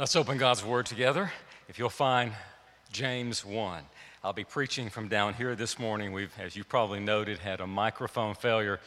Let's 0.00 0.16
open 0.16 0.38
God's 0.38 0.64
Word 0.64 0.86
together. 0.86 1.30
If 1.68 1.78
you'll 1.78 1.90
find 1.90 2.32
James 2.90 3.44
1. 3.44 3.82
I'll 4.24 4.32
be 4.32 4.44
preaching 4.44 4.88
from 4.88 5.08
down 5.08 5.34
here 5.34 5.54
this 5.54 5.78
morning. 5.78 6.14
We've, 6.14 6.32
as 6.38 6.56
you 6.56 6.64
probably 6.64 7.00
noted, 7.00 7.38
had 7.38 7.60
a 7.60 7.66
microphone 7.66 8.34
failure, 8.34 8.80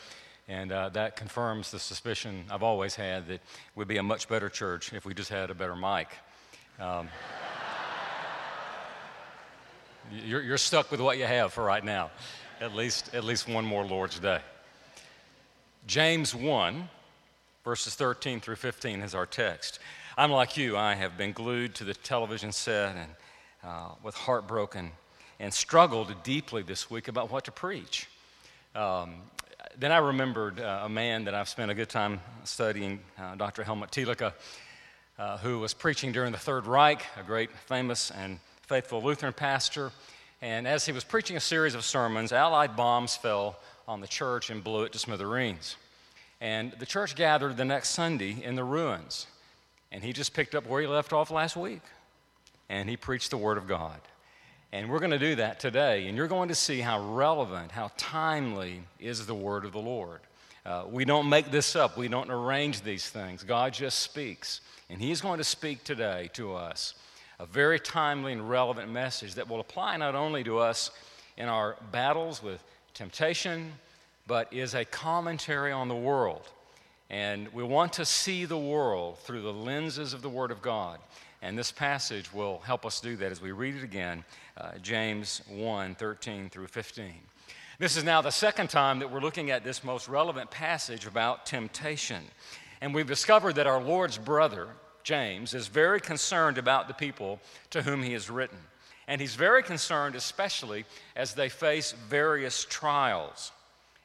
and 0.47 0.71
uh, 0.71 0.89
that 0.89 1.15
confirms 1.15 1.69
the 1.69 1.77
suspicion 1.77 2.45
I've 2.49 2.63
always 2.63 2.95
had 2.95 3.27
that 3.27 3.41
we'd 3.75 3.87
be 3.87 3.97
a 3.97 4.03
much 4.03 4.27
better 4.27 4.49
church 4.49 4.91
if 4.91 5.05
we 5.05 5.13
just 5.13 5.29
had 5.29 5.51
a 5.51 5.53
better 5.53 5.75
mic. 5.75 6.07
Um, 6.79 7.07
you're, 10.11 10.41
you're 10.41 10.57
stuck 10.57 10.89
with 10.89 10.99
what 10.99 11.19
you 11.19 11.25
have 11.25 11.53
for 11.53 11.63
right 11.63 11.85
now, 11.85 12.09
at 12.59 12.73
least, 12.73 13.13
at 13.13 13.23
least 13.23 13.47
one 13.47 13.65
more 13.65 13.85
Lord's 13.85 14.17
Day. 14.17 14.39
James 15.85 16.33
1, 16.33 16.89
verses 17.63 17.93
13 17.93 18.39
through 18.39 18.55
15 18.55 19.01
is 19.01 19.13
our 19.13 19.27
text. 19.27 19.77
I'm 20.15 20.29
like 20.29 20.57
you, 20.57 20.77
I 20.77 20.93
have 20.93 21.17
been 21.17 21.31
glued 21.31 21.73
to 21.75 21.83
the 21.83 21.95
television 21.95 22.51
set 22.51 22.95
and 22.95 23.09
uh, 23.63 23.89
with 24.03 24.13
heartbroken 24.13 24.91
and 25.39 25.51
struggled 25.51 26.13
deeply 26.21 26.61
this 26.61 26.87
week 26.87 27.07
about 27.07 27.31
what 27.31 27.45
to 27.45 27.51
preach. 27.51 28.07
Um, 28.75 29.15
then 29.75 29.91
I 29.91 29.97
remembered 29.97 30.59
uh, 30.59 30.81
a 30.83 30.89
man 30.89 31.23
that 31.23 31.33
I've 31.33 31.49
spent 31.49 31.71
a 31.71 31.73
good 31.73 31.89
time 31.89 32.19
studying, 32.43 32.99
uh, 33.17 33.33
Dr. 33.33 33.63
Helmut 33.63 33.89
Thielicke, 33.89 34.33
uh, 35.17 35.37
who 35.39 35.57
was 35.57 35.73
preaching 35.73 36.11
during 36.11 36.31
the 36.31 36.37
Third 36.37 36.67
Reich, 36.67 37.03
a 37.19 37.23
great, 37.23 37.49
famous, 37.65 38.11
and 38.11 38.39
faithful 38.67 39.01
Lutheran 39.01 39.33
pastor. 39.33 39.91
And 40.43 40.67
as 40.67 40.85
he 40.85 40.91
was 40.91 41.03
preaching 41.03 41.37
a 41.37 41.39
series 41.39 41.73
of 41.73 41.83
sermons, 41.83 42.31
Allied 42.31 42.75
bombs 42.75 43.17
fell 43.17 43.57
on 43.87 43.99
the 43.99 44.07
church 44.07 44.51
and 44.51 44.63
blew 44.63 44.83
it 44.83 44.91
to 44.91 44.99
smithereens. 44.99 45.75
And 46.39 46.71
the 46.73 46.85
church 46.85 47.15
gathered 47.15 47.57
the 47.57 47.65
next 47.65 47.89
Sunday 47.89 48.43
in 48.43 48.53
the 48.53 48.63
ruins. 48.63 49.25
And 49.93 50.03
he 50.03 50.11
just 50.11 50.33
picked 50.33 50.55
up 50.55 50.67
where 50.67 50.81
he 50.81 50.87
left 50.87 51.13
off 51.13 51.31
last 51.31 51.55
week. 51.55 51.81
And 52.67 52.89
he 52.89 52.97
preached 52.97 53.29
the 53.29 53.37
Word 53.37 53.57
of 53.57 53.67
God. 53.67 54.01
And 54.71 54.89
we're 54.89 54.99
going 54.99 55.11
to 55.11 55.19
do 55.19 55.35
that 55.35 55.59
today. 55.59 56.07
And 56.07 56.17
you're 56.17 56.27
going 56.27 56.49
to 56.49 56.55
see 56.55 56.79
how 56.79 56.99
relevant, 57.13 57.71
how 57.71 57.91
timely 57.95 58.81
is 58.99 59.27
the 59.27 59.35
Word 59.35 59.65
of 59.65 59.71
the 59.71 59.79
Lord. 59.79 60.19
Uh, 60.65 60.85
we 60.89 61.05
don't 61.05 61.29
make 61.29 61.51
this 61.51 61.75
up, 61.75 61.97
we 61.97 62.07
don't 62.07 62.31
arrange 62.31 62.81
these 62.81 63.09
things. 63.09 63.43
God 63.43 63.73
just 63.73 63.99
speaks. 63.99 64.61
And 64.89 64.99
He's 64.99 65.21
going 65.21 65.37
to 65.37 65.43
speak 65.43 65.83
today 65.83 66.29
to 66.33 66.55
us 66.55 66.95
a 67.39 67.45
very 67.45 67.79
timely 67.79 68.31
and 68.31 68.49
relevant 68.49 68.89
message 68.89 69.35
that 69.35 69.47
will 69.47 69.59
apply 69.59 69.97
not 69.97 70.15
only 70.15 70.43
to 70.43 70.59
us 70.59 70.89
in 71.37 71.49
our 71.49 71.75
battles 71.91 72.41
with 72.41 72.63
temptation, 72.93 73.73
but 74.25 74.51
is 74.51 74.73
a 74.73 74.85
commentary 74.85 75.71
on 75.71 75.87
the 75.87 75.95
world. 75.95 76.47
And 77.09 77.47
we 77.53 77.63
want 77.63 77.93
to 77.93 78.05
see 78.05 78.45
the 78.45 78.57
world 78.57 79.19
through 79.19 79.41
the 79.41 79.53
lenses 79.53 80.13
of 80.13 80.21
the 80.21 80.29
Word 80.29 80.51
of 80.51 80.61
God. 80.61 80.99
And 81.41 81.57
this 81.57 81.71
passage 81.71 82.33
will 82.33 82.59
help 82.59 82.85
us 82.85 83.01
do 83.01 83.15
that 83.17 83.31
as 83.31 83.41
we 83.41 83.51
read 83.51 83.75
it 83.75 83.83
again 83.83 84.23
uh, 84.57 84.71
James 84.81 85.41
1 85.49 85.95
13 85.95 86.49
through 86.49 86.67
15. 86.67 87.13
This 87.79 87.97
is 87.97 88.03
now 88.03 88.21
the 88.21 88.31
second 88.31 88.69
time 88.69 88.99
that 88.99 89.11
we're 89.11 89.19
looking 89.19 89.51
at 89.51 89.63
this 89.63 89.83
most 89.83 90.07
relevant 90.07 90.49
passage 90.51 91.05
about 91.05 91.45
temptation. 91.45 92.23
And 92.81 92.93
we've 92.93 93.07
discovered 93.07 93.55
that 93.55 93.67
our 93.67 93.81
Lord's 93.81 94.17
brother, 94.17 94.69
James, 95.03 95.53
is 95.53 95.67
very 95.67 95.99
concerned 95.99 96.57
about 96.57 96.87
the 96.87 96.93
people 96.93 97.39
to 97.71 97.81
whom 97.81 98.03
he 98.03 98.13
is 98.13 98.29
written. 98.29 98.59
And 99.07 99.19
he's 99.19 99.35
very 99.35 99.63
concerned, 99.63 100.15
especially 100.15 100.85
as 101.15 101.33
they 101.33 101.49
face 101.49 101.91
various 101.91 102.65
trials. 102.69 103.51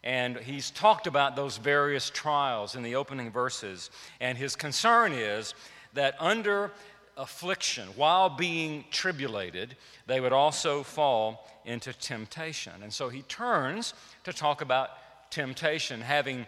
And 0.09 0.39
he's 0.39 0.71
talked 0.71 1.07
about 1.07 1.37
those 1.37 1.59
various 1.59 2.09
trials 2.09 2.77
in 2.77 2.83
the 2.83 2.95
opening 2.95 3.31
verses. 3.31 3.91
And 4.23 4.39
his 4.39 4.57
concern 4.57 5.13
is 5.13 5.53
that 5.93 6.15
under 6.19 6.71
affliction, 7.19 7.89
while 7.95 8.31
being 8.31 8.87
tribulated, 8.91 9.77
they 10.07 10.19
would 10.19 10.33
also 10.33 10.83
fall 10.83 11.47
into 11.67 11.93
temptation. 11.93 12.73
And 12.83 12.91
so 12.91 13.11
he 13.11 13.21
turns 13.21 13.93
to 14.25 14.33
talk 14.33 14.63
about 14.63 14.89
temptation, 15.31 16.01
having 16.01 16.47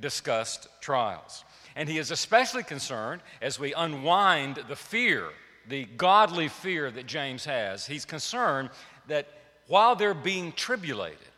discussed 0.00 0.66
trials. 0.80 1.44
And 1.76 1.88
he 1.88 1.98
is 1.98 2.10
especially 2.10 2.64
concerned 2.64 3.22
as 3.40 3.56
we 3.60 3.72
unwind 3.72 4.64
the 4.68 4.74
fear, 4.74 5.28
the 5.68 5.84
godly 5.84 6.48
fear 6.48 6.90
that 6.90 7.06
James 7.06 7.44
has. 7.44 7.86
He's 7.86 8.04
concerned 8.04 8.70
that 9.06 9.28
while 9.68 9.94
they're 9.94 10.12
being 10.12 10.50
tribulated, 10.50 11.28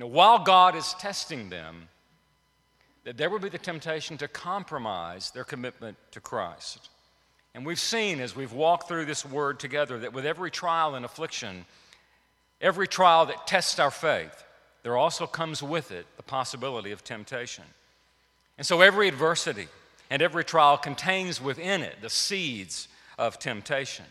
you 0.00 0.06
know, 0.06 0.12
while 0.14 0.38
God 0.38 0.76
is 0.76 0.94
testing 0.94 1.50
them, 1.50 1.86
that 3.04 3.18
there 3.18 3.28
will 3.28 3.38
be 3.38 3.50
the 3.50 3.58
temptation 3.58 4.16
to 4.16 4.28
compromise 4.28 5.30
their 5.30 5.44
commitment 5.44 5.98
to 6.12 6.20
Christ. 6.20 6.88
And 7.54 7.66
we've 7.66 7.78
seen 7.78 8.18
as 8.18 8.34
we've 8.34 8.54
walked 8.54 8.88
through 8.88 9.04
this 9.04 9.26
word 9.26 9.60
together 9.60 9.98
that 9.98 10.14
with 10.14 10.24
every 10.24 10.50
trial 10.50 10.94
and 10.94 11.04
affliction, 11.04 11.66
every 12.62 12.88
trial 12.88 13.26
that 13.26 13.46
tests 13.46 13.78
our 13.78 13.90
faith, 13.90 14.42
there 14.84 14.96
also 14.96 15.26
comes 15.26 15.62
with 15.62 15.92
it 15.92 16.06
the 16.16 16.22
possibility 16.22 16.92
of 16.92 17.04
temptation. 17.04 17.64
And 18.56 18.66
so 18.66 18.80
every 18.80 19.06
adversity 19.06 19.68
and 20.08 20.22
every 20.22 20.44
trial 20.44 20.78
contains 20.78 21.42
within 21.42 21.82
it 21.82 21.96
the 22.00 22.08
seeds 22.08 22.88
of 23.18 23.38
temptation. 23.38 24.06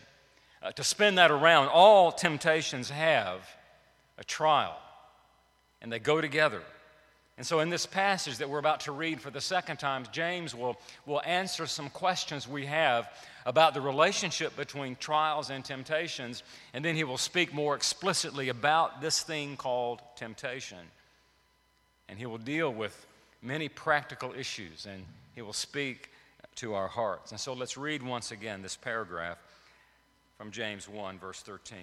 Uh, 0.62 0.70
to 0.70 0.84
spin 0.84 1.16
that 1.16 1.32
around, 1.32 1.66
all 1.66 2.12
temptations 2.12 2.90
have 2.90 3.40
a 4.18 4.22
trial 4.22 4.78
and 5.82 5.92
they 5.92 5.98
go 5.98 6.20
together. 6.20 6.62
And 7.40 7.46
so, 7.46 7.60
in 7.60 7.70
this 7.70 7.86
passage 7.86 8.36
that 8.36 8.50
we're 8.50 8.58
about 8.58 8.80
to 8.80 8.92
read 8.92 9.18
for 9.18 9.30
the 9.30 9.40
second 9.40 9.78
time, 9.78 10.04
James 10.12 10.54
will, 10.54 10.78
will 11.06 11.22
answer 11.24 11.66
some 11.66 11.88
questions 11.88 12.46
we 12.46 12.66
have 12.66 13.08
about 13.46 13.72
the 13.72 13.80
relationship 13.80 14.54
between 14.56 14.94
trials 14.96 15.48
and 15.48 15.64
temptations, 15.64 16.42
and 16.74 16.84
then 16.84 16.96
he 16.96 17.04
will 17.04 17.16
speak 17.16 17.54
more 17.54 17.74
explicitly 17.74 18.50
about 18.50 19.00
this 19.00 19.22
thing 19.22 19.56
called 19.56 20.02
temptation. 20.16 20.76
And 22.10 22.18
he 22.18 22.26
will 22.26 22.36
deal 22.36 22.70
with 22.70 23.06
many 23.40 23.70
practical 23.70 24.34
issues, 24.34 24.84
and 24.84 25.02
he 25.34 25.40
will 25.40 25.54
speak 25.54 26.10
to 26.56 26.74
our 26.74 26.88
hearts. 26.88 27.30
And 27.30 27.40
so, 27.40 27.54
let's 27.54 27.78
read 27.78 28.02
once 28.02 28.32
again 28.32 28.60
this 28.60 28.76
paragraph 28.76 29.38
from 30.36 30.50
James 30.50 30.86
1, 30.86 31.18
verse 31.18 31.40
13. 31.40 31.78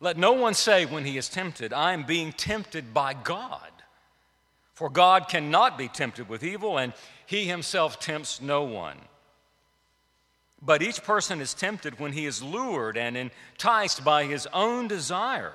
Let 0.00 0.16
no 0.16 0.32
one 0.32 0.54
say 0.54 0.84
when 0.84 1.04
he 1.04 1.16
is 1.16 1.28
tempted, 1.28 1.72
I 1.72 1.92
am 1.92 2.04
being 2.04 2.32
tempted 2.32 2.92
by 2.92 3.14
God. 3.14 3.60
For 4.74 4.90
God 4.90 5.28
cannot 5.28 5.78
be 5.78 5.88
tempted 5.88 6.28
with 6.28 6.44
evil, 6.44 6.78
and 6.78 6.92
he 7.24 7.46
himself 7.46 7.98
tempts 7.98 8.42
no 8.42 8.62
one. 8.62 8.98
But 10.60 10.82
each 10.82 11.02
person 11.02 11.40
is 11.40 11.54
tempted 11.54 11.98
when 11.98 12.12
he 12.12 12.26
is 12.26 12.42
lured 12.42 12.98
and 12.98 13.16
enticed 13.16 14.04
by 14.04 14.24
his 14.24 14.46
own 14.52 14.86
desire. 14.86 15.54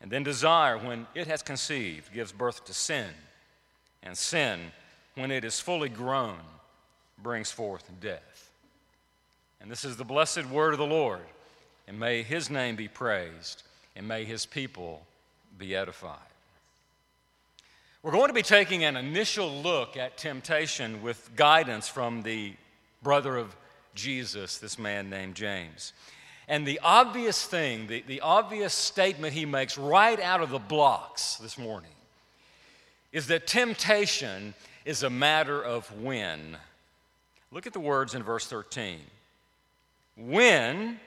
And 0.00 0.10
then 0.10 0.22
desire, 0.22 0.78
when 0.78 1.06
it 1.14 1.26
has 1.26 1.42
conceived, 1.42 2.12
gives 2.12 2.32
birth 2.32 2.64
to 2.66 2.74
sin. 2.74 3.08
And 4.02 4.16
sin, 4.16 4.72
when 5.14 5.30
it 5.30 5.44
is 5.44 5.60
fully 5.60 5.88
grown, 5.88 6.38
brings 7.18 7.50
forth 7.50 7.84
death. 8.00 8.50
And 9.60 9.70
this 9.70 9.84
is 9.84 9.96
the 9.96 10.04
blessed 10.04 10.46
word 10.46 10.72
of 10.72 10.78
the 10.78 10.86
Lord. 10.86 11.20
And 11.90 11.98
may 11.98 12.22
his 12.22 12.50
name 12.50 12.76
be 12.76 12.86
praised, 12.86 13.64
and 13.96 14.06
may 14.06 14.24
his 14.24 14.46
people 14.46 15.02
be 15.58 15.74
edified. 15.74 16.18
We're 18.04 18.12
going 18.12 18.28
to 18.28 18.32
be 18.32 18.42
taking 18.42 18.84
an 18.84 18.96
initial 18.96 19.50
look 19.50 19.96
at 19.96 20.16
temptation 20.16 21.02
with 21.02 21.34
guidance 21.34 21.88
from 21.88 22.22
the 22.22 22.52
brother 23.02 23.36
of 23.36 23.56
Jesus, 23.96 24.58
this 24.58 24.78
man 24.78 25.10
named 25.10 25.34
James. 25.34 25.92
And 26.46 26.64
the 26.64 26.78
obvious 26.84 27.44
thing, 27.44 27.88
the, 27.88 28.04
the 28.06 28.20
obvious 28.20 28.72
statement 28.72 29.32
he 29.32 29.44
makes 29.44 29.76
right 29.76 30.20
out 30.20 30.42
of 30.42 30.50
the 30.50 30.60
blocks 30.60 31.38
this 31.38 31.58
morning 31.58 31.90
is 33.10 33.26
that 33.26 33.48
temptation 33.48 34.54
is 34.84 35.02
a 35.02 35.10
matter 35.10 35.60
of 35.60 35.90
when. 36.00 36.56
Look 37.50 37.66
at 37.66 37.72
the 37.72 37.80
words 37.80 38.14
in 38.14 38.22
verse 38.22 38.46
13. 38.46 39.00
When 40.16 41.00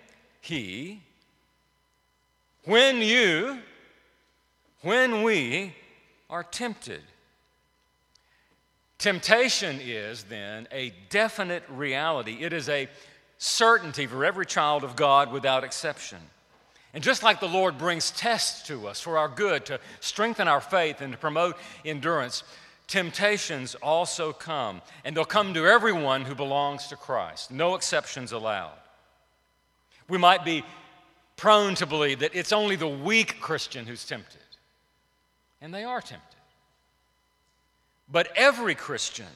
he, 0.44 1.02
when 2.66 2.98
you, 2.98 3.60
when 4.82 5.24
we 5.24 5.74
are 6.30 6.44
tempted. 6.44 7.02
Temptation 8.98 9.80
is 9.82 10.24
then 10.26 10.68
a 10.70 10.94
definite 11.10 11.64
reality. 11.70 12.40
It 12.42 12.52
is 12.52 12.68
a 12.68 12.90
certainty 13.38 14.06
for 14.06 14.26
every 14.26 14.46
child 14.46 14.84
of 14.84 14.98
God 14.98 15.32
without 15.32 15.64
exception. 15.64 16.20
And 16.94 17.02
just 17.02 17.24
like 17.24 17.40
the 17.40 17.48
Lord 17.48 17.78
brings 17.78 18.12
tests 18.12 18.68
to 18.68 18.90
us 18.90 19.00
for 19.00 19.18
our 19.18 19.30
good, 19.30 19.66
to 19.68 19.80
strengthen 20.02 20.50
our 20.50 20.62
faith 20.62 21.00
and 21.00 21.14
to 21.14 21.18
promote 21.18 21.56
endurance, 21.86 22.44
temptations 22.88 23.76
also 23.76 24.34
come. 24.34 24.82
And 25.06 25.16
they'll 25.16 25.24
come 25.24 25.54
to 25.54 25.66
everyone 25.66 26.24
who 26.24 26.36
belongs 26.36 26.88
to 26.88 26.98
Christ, 26.98 27.50
no 27.50 27.76
exceptions 27.76 28.34
allowed. 28.34 28.83
We 30.10 30.18
might 30.18 30.46
be 30.46 30.64
prone 31.36 31.76
to 31.76 31.86
believe 31.86 32.20
that 32.20 32.36
it's 32.36 32.52
only 32.52 32.76
the 32.76 32.88
weak 32.88 33.40
Christian 33.40 33.86
who's 33.86 34.06
tempted. 34.06 34.40
And 35.62 35.74
they 35.74 35.84
are 35.84 36.02
tempted. 36.02 36.28
But 38.12 38.30
every 38.36 38.76
Christian, 38.76 39.28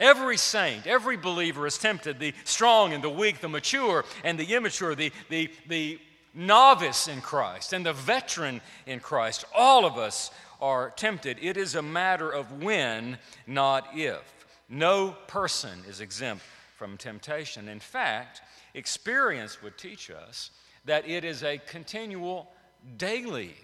Every 0.00 0.38
saint, 0.38 0.86
every 0.86 1.18
believer 1.18 1.66
is 1.66 1.76
tempted 1.76 2.18
the 2.18 2.32
strong 2.44 2.94
and 2.94 3.04
the 3.04 3.10
weak, 3.10 3.40
the 3.40 3.50
mature 3.50 4.06
and 4.24 4.38
the 4.38 4.54
immature, 4.54 4.94
the, 4.94 5.12
the, 5.28 5.50
the 5.68 5.98
novice 6.32 7.06
in 7.06 7.20
Christ 7.20 7.74
and 7.74 7.84
the 7.84 7.92
veteran 7.92 8.62
in 8.86 9.00
Christ. 9.00 9.44
All 9.54 9.84
of 9.84 9.98
us 9.98 10.30
are 10.58 10.90
tempted. 10.96 11.36
It 11.42 11.58
is 11.58 11.74
a 11.74 11.82
matter 11.82 12.30
of 12.30 12.62
when, 12.62 13.18
not 13.46 13.88
if. 13.94 14.46
No 14.70 15.16
person 15.26 15.82
is 15.86 16.00
exempt 16.00 16.44
from 16.76 16.96
temptation. 16.96 17.68
In 17.68 17.80
fact, 17.80 18.40
experience 18.74 19.62
would 19.62 19.76
teach 19.78 20.10
us 20.10 20.50
that 20.84 21.08
it 21.08 21.24
is 21.24 21.42
a 21.42 21.58
continual, 21.58 22.50
daily 22.96 23.54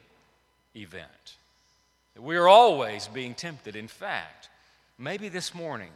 event. 0.74 1.36
We 2.18 2.36
are 2.36 2.48
always 2.48 3.08
being 3.08 3.34
tempted. 3.34 3.76
In 3.76 3.88
fact, 3.88 4.48
maybe 4.98 5.28
this 5.28 5.54
morning, 5.54 5.90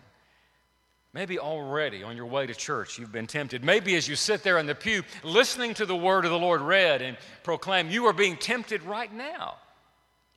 maybe 1.12 1.38
already 1.38 2.02
on 2.02 2.16
your 2.16 2.26
way 2.26 2.46
to 2.46 2.54
church, 2.54 2.98
you've 2.98 3.12
been 3.12 3.26
tempted. 3.26 3.64
Maybe 3.64 3.96
as 3.96 4.06
you 4.08 4.16
sit 4.16 4.42
there 4.42 4.58
in 4.58 4.66
the 4.66 4.74
pew 4.74 5.02
listening 5.24 5.74
to 5.74 5.86
the 5.86 5.96
word 5.96 6.24
of 6.24 6.30
the 6.30 6.38
Lord 6.38 6.60
read 6.60 7.02
and 7.02 7.16
proclaimed, 7.42 7.90
you 7.90 8.06
are 8.06 8.12
being 8.12 8.36
tempted 8.36 8.82
right 8.82 9.12
now. 9.12 9.54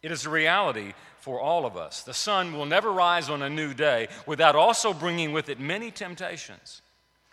It 0.02 0.12
is 0.12 0.26
a 0.26 0.30
reality 0.30 0.94
for 1.20 1.40
all 1.40 1.66
of 1.66 1.78
us. 1.78 2.04
The 2.04 2.14
sun 2.14 2.54
will 2.54 2.66
never 2.66 2.92
rise 2.92 3.30
on 3.30 3.42
a 3.42 3.50
new 3.50 3.74
day 3.74 4.10
without 4.26 4.56
also 4.56 4.94
bringing 4.94 5.32
with 5.32 5.48
it 5.48 5.60
many 5.60 5.92
temptations. 5.92 6.82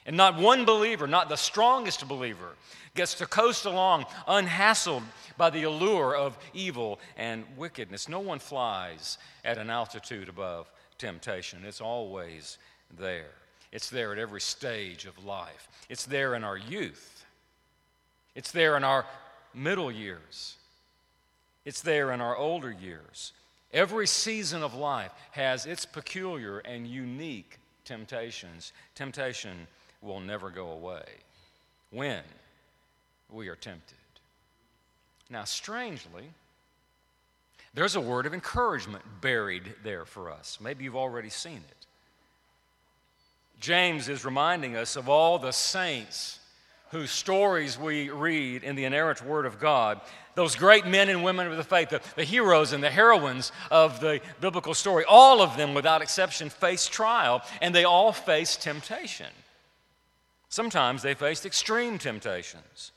And 0.07 0.17
not 0.17 0.39
one 0.39 0.65
believer, 0.65 1.07
not 1.07 1.29
the 1.29 1.37
strongest 1.37 2.07
believer, 2.09 2.57
gets 2.95 3.15
to 3.15 3.27
coast 3.27 3.67
along 3.67 4.07
unhassled 4.27 5.03
by 5.37 5.51
the 5.51 5.65
allure 5.65 6.17
of 6.17 6.39
evil 6.55 6.99
and 7.17 7.45
wickedness. 7.57 8.09
No 8.09 8.21
one 8.21 8.39
flies 8.39 9.19
at 9.45 9.59
an 9.59 9.71
altitude 9.71 10.29
above 10.29 10.71
temptation, 10.99 11.65
it's 11.65 11.81
always 11.81 12.59
there. 12.99 13.31
It's 13.73 13.89
there 13.89 14.13
at 14.13 14.19
every 14.19 14.41
stage 14.41 15.07
of 15.07 15.25
life. 15.25 15.69
It's 15.89 16.05
there 16.05 16.35
in 16.35 16.45
our 16.45 16.57
youth. 16.57 17.25
It's 18.35 18.51
there 18.51 18.77
in 18.77 18.85
our 18.85 19.07
middle 19.55 19.91
years. 19.91 20.57
It's 21.65 21.83
there 21.83 22.13
in 22.13 22.21
our 22.21 22.37
older 22.37 22.71
years. 22.71 23.33
Every 23.73 24.07
season 24.07 24.63
of 24.63 24.75
life 24.75 25.13
has 25.33 25.67
its 25.67 25.87
peculiar 25.87 26.59
and 26.59 26.87
unique 26.87 27.59
temptations. 27.85 28.73
Temptation 28.95 29.67
will 30.03 30.21
never 30.21 30.51
go 30.51 30.71
away 30.71 31.05
when 31.91 32.23
we 33.31 33.49
are 33.49 33.57
tempted. 33.57 33.97
Now, 35.29 35.45
strangely, 35.45 36.25
there's 37.75 37.97
a 37.97 38.01
word 38.01 38.27
of 38.27 38.35
encouragement 38.35 39.05
buried 39.21 39.75
there 39.85 40.05
for 40.05 40.31
us. 40.31 40.59
Maybe 40.61 40.85
you've 40.85 40.97
already 40.97 41.31
seen 41.31 41.59
it. 41.59 41.87
James 43.61 44.09
is 44.09 44.25
reminding 44.25 44.75
us 44.75 44.97
of 44.97 45.09
all 45.09 45.39
the 45.39 45.53
saints 45.53 46.41
whose 46.91 47.11
stories 47.11 47.79
we 47.79 48.11
read 48.11 48.65
in 48.65 48.75
the 48.75 48.85
inerrant 48.85 49.25
Word 49.25 49.47
of 49.47 49.61
God, 49.61 50.01
those 50.35 50.57
great 50.57 50.87
men 50.87 51.09
and 51.09 51.23
women 51.23 51.47
of 51.47 51.57
the 51.57 51.63
faith, 51.63 51.91
the, 51.91 52.01
the, 52.17 52.25
heroes 52.25 52.73
and 52.73 52.83
the 52.83 52.91
heroines 52.91 53.53
of 53.71 54.01
the 54.01 54.21
biblical 54.41 54.75
story, 54.75 55.05
all 55.09 55.41
of 55.41 55.57
them, 55.57 55.75
without 55.75 56.03
exception, 56.03 56.49
face 56.49 56.89
trial 56.89 57.43
and 57.61 57.75
they 57.75 57.85
all 57.85 58.13
face 58.13 58.57
temptation. 58.57 59.27
Sometimes 60.51 61.01
they 61.01 61.15
faced 61.15 61.47
extreme 61.47 61.99
temptations. 61.99 62.93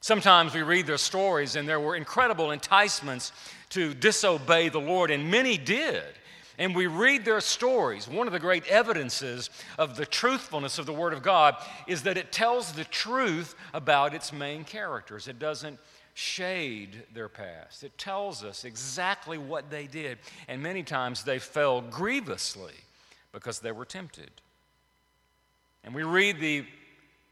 Sometimes 0.00 0.54
we 0.54 0.62
read 0.62 0.86
their 0.86 0.96
stories 0.96 1.56
and 1.56 1.68
there 1.68 1.80
were 1.80 1.94
incredible 1.94 2.52
enticements 2.52 3.32
to 3.68 3.92
disobey 3.92 4.70
the 4.70 4.80
Lord, 4.80 5.10
and 5.10 5.30
many 5.30 5.58
did 5.58 6.02
and 6.60 6.76
we 6.76 6.86
read 6.86 7.24
their 7.24 7.40
stories, 7.40 8.06
one 8.06 8.26
of 8.26 8.34
the 8.34 8.38
great 8.38 8.66
evidences 8.68 9.48
of 9.78 9.96
the 9.96 10.04
truthfulness 10.04 10.78
of 10.78 10.84
the 10.84 10.92
Word 10.92 11.14
of 11.14 11.22
God 11.22 11.56
is 11.86 12.02
that 12.02 12.18
it 12.18 12.32
tells 12.32 12.72
the 12.72 12.84
truth 12.84 13.54
about 13.72 14.14
its 14.14 14.30
main 14.30 14.64
characters. 14.64 15.26
It 15.26 15.38
doesn't 15.38 15.78
shade 16.12 17.02
their 17.14 17.30
past, 17.30 17.82
it 17.82 17.96
tells 17.96 18.44
us 18.44 18.64
exactly 18.64 19.38
what 19.38 19.70
they 19.70 19.86
did. 19.86 20.18
And 20.48 20.62
many 20.62 20.82
times 20.82 21.24
they 21.24 21.38
fell 21.38 21.80
grievously 21.80 22.74
because 23.32 23.60
they 23.60 23.72
were 23.72 23.86
tempted. 23.86 24.30
And 25.84 25.94
we 25.94 26.02
read 26.02 26.40
the 26.40 26.64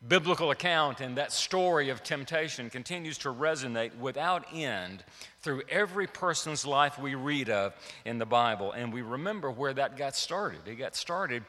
biblical 0.06 0.52
account 0.52 1.00
and 1.00 1.18
that 1.18 1.32
story 1.32 1.88
of 1.90 2.02
temptation 2.02 2.70
continues 2.70 3.18
to 3.18 3.30
resonate 3.30 3.96
without 3.98 4.46
end 4.52 5.02
through 5.40 5.62
every 5.68 6.06
person's 6.06 6.64
life 6.64 6.98
we 6.98 7.14
read 7.14 7.50
of 7.50 7.74
in 8.04 8.18
the 8.18 8.26
Bible. 8.26 8.72
And 8.72 8.92
we 8.92 9.02
remember 9.02 9.50
where 9.50 9.74
that 9.74 9.96
got 9.96 10.14
started. 10.14 10.60
It 10.66 10.76
got 10.76 10.94
started 10.94 11.42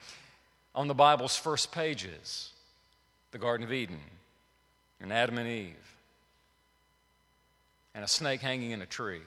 on 0.73 0.87
the 0.87 0.95
Bible's 0.95 1.35
first 1.35 1.71
pages 1.71 2.51
the 3.31 3.37
Garden 3.37 3.65
of 3.65 3.71
Eden, 3.71 3.99
and 4.99 5.13
Adam 5.13 5.37
and 5.37 5.47
Eve, 5.47 5.95
and 7.93 8.03
a 8.03 8.07
snake 8.07 8.41
hanging 8.41 8.71
in 8.71 8.81
a 8.81 8.87
tree, 8.87 9.21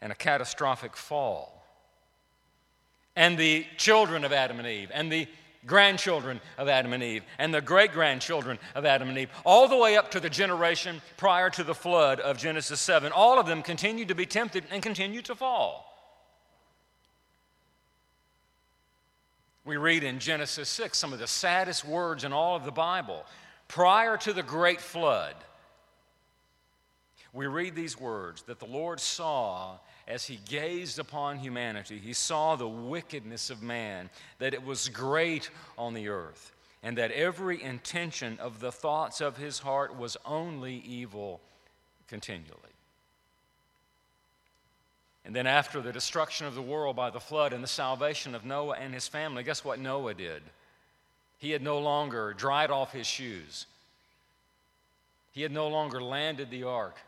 and 0.00 0.10
a 0.10 0.14
catastrophic 0.14 0.96
fall, 0.96 1.61
and 3.16 3.36
the 3.38 3.66
children 3.76 4.24
of 4.24 4.32
Adam 4.32 4.58
and 4.58 4.68
Eve, 4.68 4.90
and 4.92 5.10
the 5.10 5.26
grandchildren 5.66 6.40
of 6.58 6.68
Adam 6.68 6.92
and 6.92 7.02
Eve 7.02 7.22
and 7.38 7.54
the 7.54 7.60
great 7.60 7.92
grandchildren 7.92 8.58
of 8.74 8.84
Adam 8.84 9.08
and 9.08 9.18
Eve, 9.18 9.30
all 9.44 9.68
the 9.68 9.76
way 9.76 9.96
up 9.96 10.10
to 10.10 10.20
the 10.20 10.30
generation 10.30 11.00
prior 11.16 11.50
to 11.50 11.62
the 11.62 11.74
flood 11.74 12.20
of 12.20 12.38
Genesis 12.38 12.80
7. 12.80 13.12
All 13.12 13.38
of 13.38 13.46
them 13.46 13.62
continued 13.62 14.08
to 14.08 14.14
be 14.14 14.26
tempted 14.26 14.64
and 14.70 14.82
continued 14.82 15.24
to 15.26 15.34
fall. 15.34 15.88
We 19.64 19.76
read 19.76 20.02
in 20.02 20.18
Genesis 20.18 20.68
6 20.70 20.98
some 20.98 21.12
of 21.12 21.20
the 21.20 21.28
saddest 21.28 21.84
words 21.84 22.24
in 22.24 22.32
all 22.32 22.56
of 22.56 22.64
the 22.64 22.72
Bible. 22.72 23.24
Prior 23.68 24.16
to 24.18 24.32
the 24.32 24.42
great 24.42 24.80
flood, 24.80 25.36
we 27.32 27.46
read 27.46 27.74
these 27.74 27.98
words 27.98 28.42
that 28.42 28.58
the 28.58 28.66
Lord 28.66 29.00
saw 29.00 29.78
as 30.06 30.26
he 30.26 30.38
gazed 30.48 30.98
upon 30.98 31.38
humanity, 31.38 31.98
he 31.98 32.12
saw 32.12 32.56
the 32.56 32.68
wickedness 32.68 33.48
of 33.48 33.62
man, 33.62 34.10
that 34.38 34.52
it 34.52 34.64
was 34.64 34.88
great 34.88 35.48
on 35.78 35.94
the 35.94 36.08
earth, 36.08 36.52
and 36.82 36.98
that 36.98 37.10
every 37.12 37.62
intention 37.62 38.38
of 38.38 38.60
the 38.60 38.72
thoughts 38.72 39.20
of 39.20 39.36
his 39.36 39.60
heart 39.60 39.96
was 39.96 40.16
only 40.26 40.82
evil 40.86 41.40
continually. 42.08 42.58
And 45.24 45.34
then, 45.34 45.46
after 45.46 45.80
the 45.80 45.92
destruction 45.92 46.46
of 46.46 46.56
the 46.56 46.60
world 46.60 46.96
by 46.96 47.08
the 47.10 47.20
flood 47.20 47.52
and 47.52 47.62
the 47.62 47.68
salvation 47.68 48.34
of 48.34 48.44
Noah 48.44 48.76
and 48.78 48.92
his 48.92 49.06
family, 49.06 49.44
guess 49.44 49.64
what 49.64 49.78
Noah 49.78 50.14
did? 50.14 50.42
He 51.38 51.52
had 51.52 51.62
no 51.62 51.78
longer 51.78 52.34
dried 52.34 52.70
off 52.70 52.92
his 52.92 53.06
shoes. 53.06 53.66
He 55.30 55.42
had 55.42 55.52
no 55.52 55.68
longer 55.68 56.02
landed 56.02 56.50
the 56.50 56.64
ark 56.64 56.98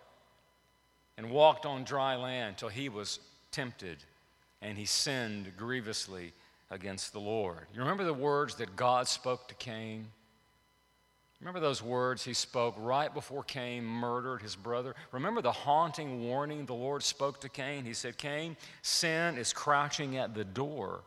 and 1.17 1.31
walked 1.31 1.67
on 1.67 1.85
dry 1.85 2.17
land 2.17 2.59
till 2.59 2.69
he 2.69 2.89
was 2.89 3.21
tempted 3.51 3.99
and 4.61 4.79
he 4.79 4.87
sinned 4.87 5.53
grievously 5.57 6.33
against 6.71 7.13
the 7.13 7.21
Lord. 7.21 7.67
You 7.73 7.81
remember 7.81 8.05
the 8.05 8.15
words 8.15 8.57
that 8.57 8.75
God 8.77 9.07
spoke 9.07 9.49
to 9.49 9.55
Cain? 9.55 10.07
Remember 11.41 11.61
those 11.61 11.83
words 11.83 12.25
he 12.25 12.33
spoke 12.33 12.75
right 12.79 13.13
before 13.13 13.43
Cain 13.43 13.85
murdered 13.85 14.41
his 14.41 14.57
brother? 14.57 14.95
Remember 15.13 15.43
the 15.43 15.53
haunting 15.53 16.25
warning 16.27 16.65
the 16.65 16.75
Lord 16.75 17.03
spoke 17.03 17.41
to 17.43 17.51
Cain? 17.51 17.85
He 17.85 17.93
said, 17.93 18.17
Cain, 18.17 18.57
sin 18.81 19.37
is 19.37 19.53
crouching 19.53 20.17
at 20.17 20.35
the 20.35 20.45
door, 20.45 21.01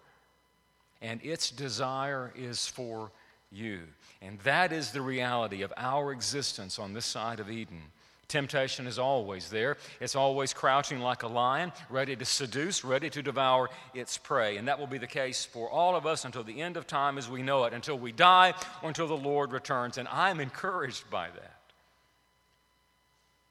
and 1.01 1.19
its 1.23 1.49
desire 1.49 2.31
is 2.35 2.67
for 2.67 3.09
you. 3.51 3.79
And 4.21 4.39
that 4.41 4.71
is 4.71 4.91
the 4.91 5.01
reality 5.01 5.63
of 5.63 5.73
our 5.75 6.11
existence 6.11 6.77
on 6.77 6.93
this 6.93 7.05
side 7.05 7.39
of 7.39 7.49
Eden. 7.49 7.81
Temptation 8.27 8.87
is 8.87 8.99
always 8.99 9.49
there. 9.49 9.77
It's 10.01 10.15
always 10.15 10.53
crouching 10.53 10.99
like 10.99 11.23
a 11.23 11.27
lion, 11.27 11.71
ready 11.89 12.15
to 12.15 12.25
seduce, 12.25 12.83
ready 12.83 13.09
to 13.09 13.21
devour 13.21 13.69
its 13.93 14.17
prey. 14.17 14.57
And 14.57 14.67
that 14.67 14.77
will 14.77 14.87
be 14.87 14.97
the 14.97 15.07
case 15.07 15.45
for 15.45 15.69
all 15.69 15.95
of 15.95 16.05
us 16.05 16.25
until 16.25 16.43
the 16.43 16.61
end 16.61 16.75
of 16.75 16.85
time 16.85 17.17
as 17.17 17.29
we 17.29 17.41
know 17.41 17.63
it, 17.63 17.73
until 17.73 17.97
we 17.97 18.11
die 18.11 18.53
or 18.81 18.89
until 18.89 19.07
the 19.07 19.15
Lord 19.15 19.53
returns. 19.53 19.97
And 19.97 20.09
I'm 20.09 20.41
encouraged 20.41 21.09
by 21.09 21.27
that. 21.29 21.57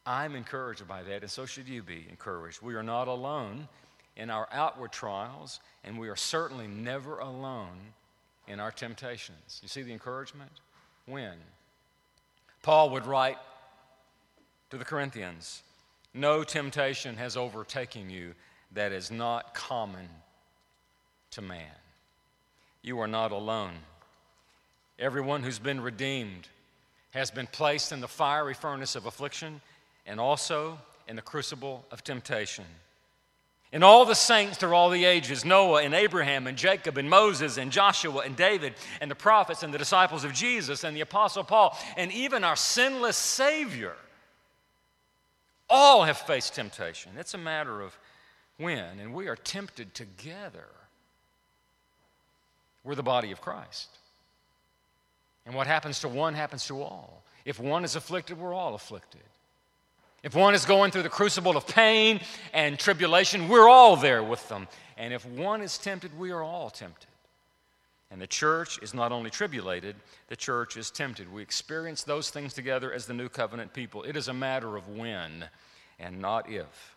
I'm 0.04 0.36
encouraged 0.36 0.86
by 0.86 1.02
that, 1.02 1.22
and 1.22 1.30
so 1.30 1.46
should 1.46 1.68
you 1.68 1.82
be 1.82 2.06
encouraged. 2.08 2.62
We 2.62 2.74
are 2.74 2.82
not 2.82 3.08
alone 3.08 3.68
in 4.16 4.30
our 4.30 4.46
outward 4.52 4.92
trials, 4.92 5.58
and 5.84 5.98
we 5.98 6.08
are 6.08 6.16
certainly 6.16 6.68
never 6.68 7.18
alone 7.18 7.78
in 8.46 8.60
our 8.60 8.70
temptations. 8.70 9.58
You 9.62 9.68
see 9.68 9.82
the 9.82 9.92
encouragement? 9.92 10.52
When? 11.06 11.34
Paul 12.62 12.90
would 12.90 13.06
write 13.06 13.36
to 14.70 14.76
the 14.76 14.84
Corinthians 14.84 15.62
No 16.14 16.44
temptation 16.44 17.16
has 17.16 17.36
overtaken 17.36 18.10
you 18.10 18.34
that 18.72 18.92
is 18.92 19.10
not 19.10 19.54
common 19.54 20.08
to 21.32 21.42
man. 21.42 21.60
You 22.82 23.00
are 23.00 23.08
not 23.08 23.32
alone. 23.32 23.74
Everyone 24.98 25.42
who's 25.42 25.58
been 25.58 25.80
redeemed 25.80 26.48
has 27.10 27.30
been 27.30 27.46
placed 27.46 27.92
in 27.92 28.00
the 28.00 28.08
fiery 28.08 28.54
furnace 28.54 28.96
of 28.96 29.06
affliction 29.06 29.60
and 30.06 30.18
also 30.20 30.78
in 31.08 31.16
the 31.16 31.22
crucible 31.22 31.84
of 31.90 32.02
temptation. 32.02 32.64
And 33.72 33.84
all 33.84 34.04
the 34.04 34.14
saints 34.14 34.56
through 34.56 34.74
all 34.74 34.90
the 34.90 35.04
ages 35.04 35.44
Noah 35.44 35.82
and 35.82 35.92
Abraham 35.92 36.46
and 36.46 36.56
Jacob 36.56 36.96
and 36.96 37.10
Moses 37.10 37.58
and 37.58 37.72
Joshua 37.72 38.22
and 38.24 38.36
David 38.36 38.74
and 39.00 39.10
the 39.10 39.16
prophets 39.16 39.62
and 39.62 39.74
the 39.74 39.78
disciples 39.78 40.24
of 40.24 40.32
Jesus 40.32 40.84
and 40.84 40.96
the 40.96 41.00
Apostle 41.00 41.44
Paul 41.44 41.76
and 41.96 42.10
even 42.12 42.44
our 42.44 42.56
sinless 42.56 43.16
Savior 43.16 43.94
all 45.68 46.04
have 46.04 46.18
faced 46.18 46.54
temptation. 46.54 47.12
It's 47.18 47.34
a 47.34 47.38
matter 47.38 47.80
of 47.80 47.96
when, 48.58 48.98
and 49.00 49.14
we 49.14 49.28
are 49.28 49.36
tempted 49.36 49.94
together. 49.94 50.68
We're 52.84 52.94
the 52.94 53.02
body 53.02 53.32
of 53.32 53.40
Christ. 53.40 53.88
And 55.44 55.54
what 55.54 55.66
happens 55.66 56.00
to 56.00 56.08
one 56.08 56.34
happens 56.34 56.66
to 56.66 56.82
all. 56.82 57.22
If 57.44 57.60
one 57.60 57.84
is 57.84 57.96
afflicted, 57.96 58.38
we're 58.38 58.54
all 58.54 58.74
afflicted. 58.74 59.22
If 60.22 60.34
one 60.34 60.54
is 60.54 60.64
going 60.64 60.90
through 60.90 61.04
the 61.04 61.08
crucible 61.08 61.56
of 61.56 61.66
pain 61.66 62.20
and 62.52 62.78
tribulation, 62.78 63.48
we're 63.48 63.68
all 63.68 63.96
there 63.96 64.24
with 64.24 64.48
them. 64.48 64.66
And 64.96 65.14
if 65.14 65.24
one 65.24 65.62
is 65.62 65.78
tempted, 65.78 66.18
we 66.18 66.32
are 66.32 66.42
all 66.42 66.70
tempted. 66.70 67.06
And 68.10 68.20
the 68.20 68.26
church 68.26 68.78
is 68.82 68.94
not 68.94 69.10
only 69.10 69.30
tribulated, 69.30 69.96
the 70.28 70.36
church 70.36 70.76
is 70.76 70.90
tempted. 70.90 71.32
We 71.32 71.42
experience 71.42 72.04
those 72.04 72.30
things 72.30 72.54
together 72.54 72.92
as 72.92 73.06
the 73.06 73.14
new 73.14 73.28
covenant 73.28 73.72
people. 73.72 74.04
It 74.04 74.16
is 74.16 74.28
a 74.28 74.34
matter 74.34 74.76
of 74.76 74.88
when 74.88 75.44
and 75.98 76.20
not 76.20 76.48
if. 76.48 76.94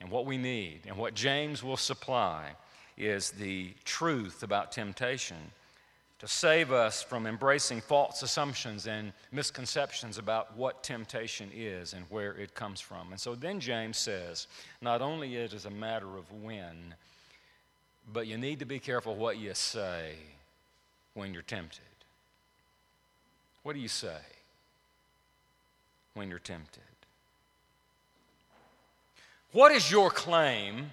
And 0.00 0.10
what 0.10 0.24
we 0.24 0.38
need 0.38 0.80
and 0.86 0.96
what 0.96 1.14
James 1.14 1.62
will 1.62 1.76
supply 1.76 2.52
is 2.96 3.30
the 3.32 3.72
truth 3.84 4.42
about 4.42 4.72
temptation 4.72 5.36
to 6.18 6.28
save 6.28 6.70
us 6.70 7.02
from 7.02 7.26
embracing 7.26 7.80
false 7.80 8.22
assumptions 8.22 8.86
and 8.86 9.12
misconceptions 9.32 10.18
about 10.18 10.54
what 10.54 10.82
temptation 10.82 11.50
is 11.54 11.94
and 11.94 12.04
where 12.10 12.34
it 12.36 12.54
comes 12.54 12.78
from. 12.78 13.10
And 13.10 13.18
so 13.18 13.34
then 13.34 13.58
James 13.58 13.96
says, 13.96 14.46
not 14.82 15.00
only 15.00 15.36
it 15.36 15.54
is 15.54 15.64
a 15.64 15.70
matter 15.70 16.18
of 16.18 16.30
when, 16.42 16.94
but 18.12 18.26
you 18.26 18.38
need 18.38 18.58
to 18.58 18.64
be 18.64 18.78
careful 18.78 19.14
what 19.14 19.38
you 19.38 19.54
say 19.54 20.14
when 21.14 21.32
you're 21.32 21.42
tempted. 21.42 21.80
What 23.62 23.74
do 23.74 23.78
you 23.78 23.88
say 23.88 24.18
when 26.14 26.30
you're 26.30 26.38
tempted? 26.38 26.82
What 29.52 29.72
is 29.72 29.90
your 29.90 30.10
claim 30.10 30.92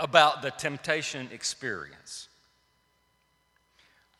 about 0.00 0.42
the 0.42 0.50
temptation 0.50 1.28
experience? 1.32 2.28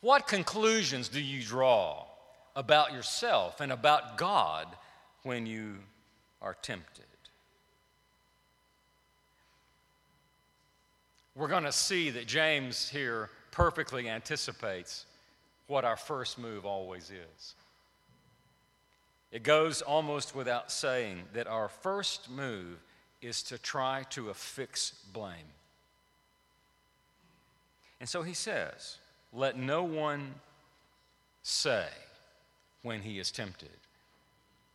What 0.01 0.29
conclusions 0.29 1.09
do 1.09 1.21
you 1.21 1.43
draw 1.43 2.05
about 2.55 2.93
yourself 2.93 3.61
and 3.61 3.73
about 3.73 4.17
God 4.17 4.69
when 5.23 5.47
you 5.47 5.75
are 6.41 6.55
tempted? 6.63 7.05
We're 11.37 11.49
going 11.49 11.65
to 11.65 11.73
see 11.73 12.09
that 12.11 12.27
James 12.27 12.89
here 12.89 13.29
perfectly 13.51 14.09
anticipates 14.09 15.05
what 15.67 15.85
our 15.85 15.97
first 15.97 16.39
move 16.39 16.65
always 16.65 17.11
is. 17.11 17.55
It 19.31 19.43
goes 19.43 19.83
almost 19.83 20.35
without 20.35 20.73
saying 20.73 21.25
that 21.35 21.47
our 21.47 21.69
first 21.69 22.31
move 22.31 22.79
is 23.21 23.43
to 23.45 23.59
try 23.59 24.05
to 24.11 24.31
affix 24.31 24.93
blame. 25.13 25.35
And 28.01 28.09
so 28.09 28.23
he 28.23 28.35
says, 28.35 28.97
let 29.33 29.59
no 29.59 29.83
one 29.83 30.35
say 31.43 31.87
when 32.83 33.03
he 33.03 33.19
is 33.19 33.31
tempted, 33.31 33.69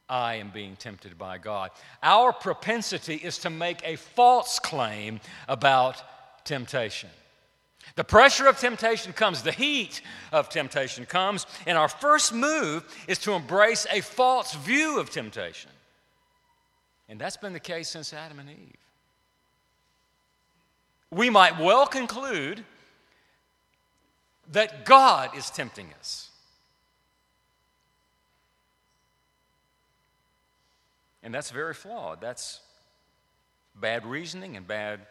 I 0.10 0.36
am 0.36 0.50
being 0.50 0.76
tempted 0.76 1.18
by 1.18 1.38
God. 1.38 1.72
Our 2.04 2.34
propensity 2.34 3.16
is 3.16 3.38
to 3.40 3.50
make 3.50 3.82
a 3.84 3.96
false 3.96 4.60
claim 4.60 5.22
about 5.48 6.04
temptation. 6.44 7.10
The 7.96 8.04
pressure 8.04 8.48
of 8.48 8.60
temptation 8.60 9.12
comes, 9.14 9.42
the 9.42 9.52
heat 9.52 10.02
of 10.32 10.50
temptation 10.50 11.06
comes, 11.06 11.46
and 11.66 11.78
our 11.78 11.90
first 11.90 12.34
move 12.34 12.86
is 13.08 13.18
to 13.20 13.34
embrace 13.34 13.86
a 13.92 14.02
false 14.02 14.54
view 14.54 15.00
of 15.00 15.10
temptation. 15.10 15.72
And 17.10 17.20
that's 17.20 17.38
been 17.38 17.54
the 17.54 17.60
case 17.60 17.90
since 17.90 18.14
Adam 18.14 18.40
and 18.40 18.50
Eve. 18.50 18.78
We 21.12 21.30
might 21.30 21.60
well 21.60 21.86
conclude 21.86 22.64
that 24.52 24.86
God 24.86 25.36
is 25.36 25.50
tempting 25.50 25.90
us. 26.00 26.30
And 31.24 31.34
that's 31.34 31.52
very 31.52 31.74
flawed. 31.74 32.22
That's 32.22 32.62
bad 33.76 34.06
reasoning 34.06 34.58
and 34.58 34.68
bad 34.68 35.02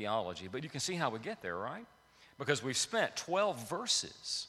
theology. 0.00 0.48
But 0.50 0.64
you 0.64 0.70
can 0.70 0.80
see 0.80 0.94
how 0.94 1.10
we 1.10 1.18
get 1.18 1.42
there, 1.42 1.56
right? 1.56 1.84
Because 2.38 2.62
we've 2.62 2.76
spent 2.76 3.16
12 3.16 3.68
verses. 3.68 4.46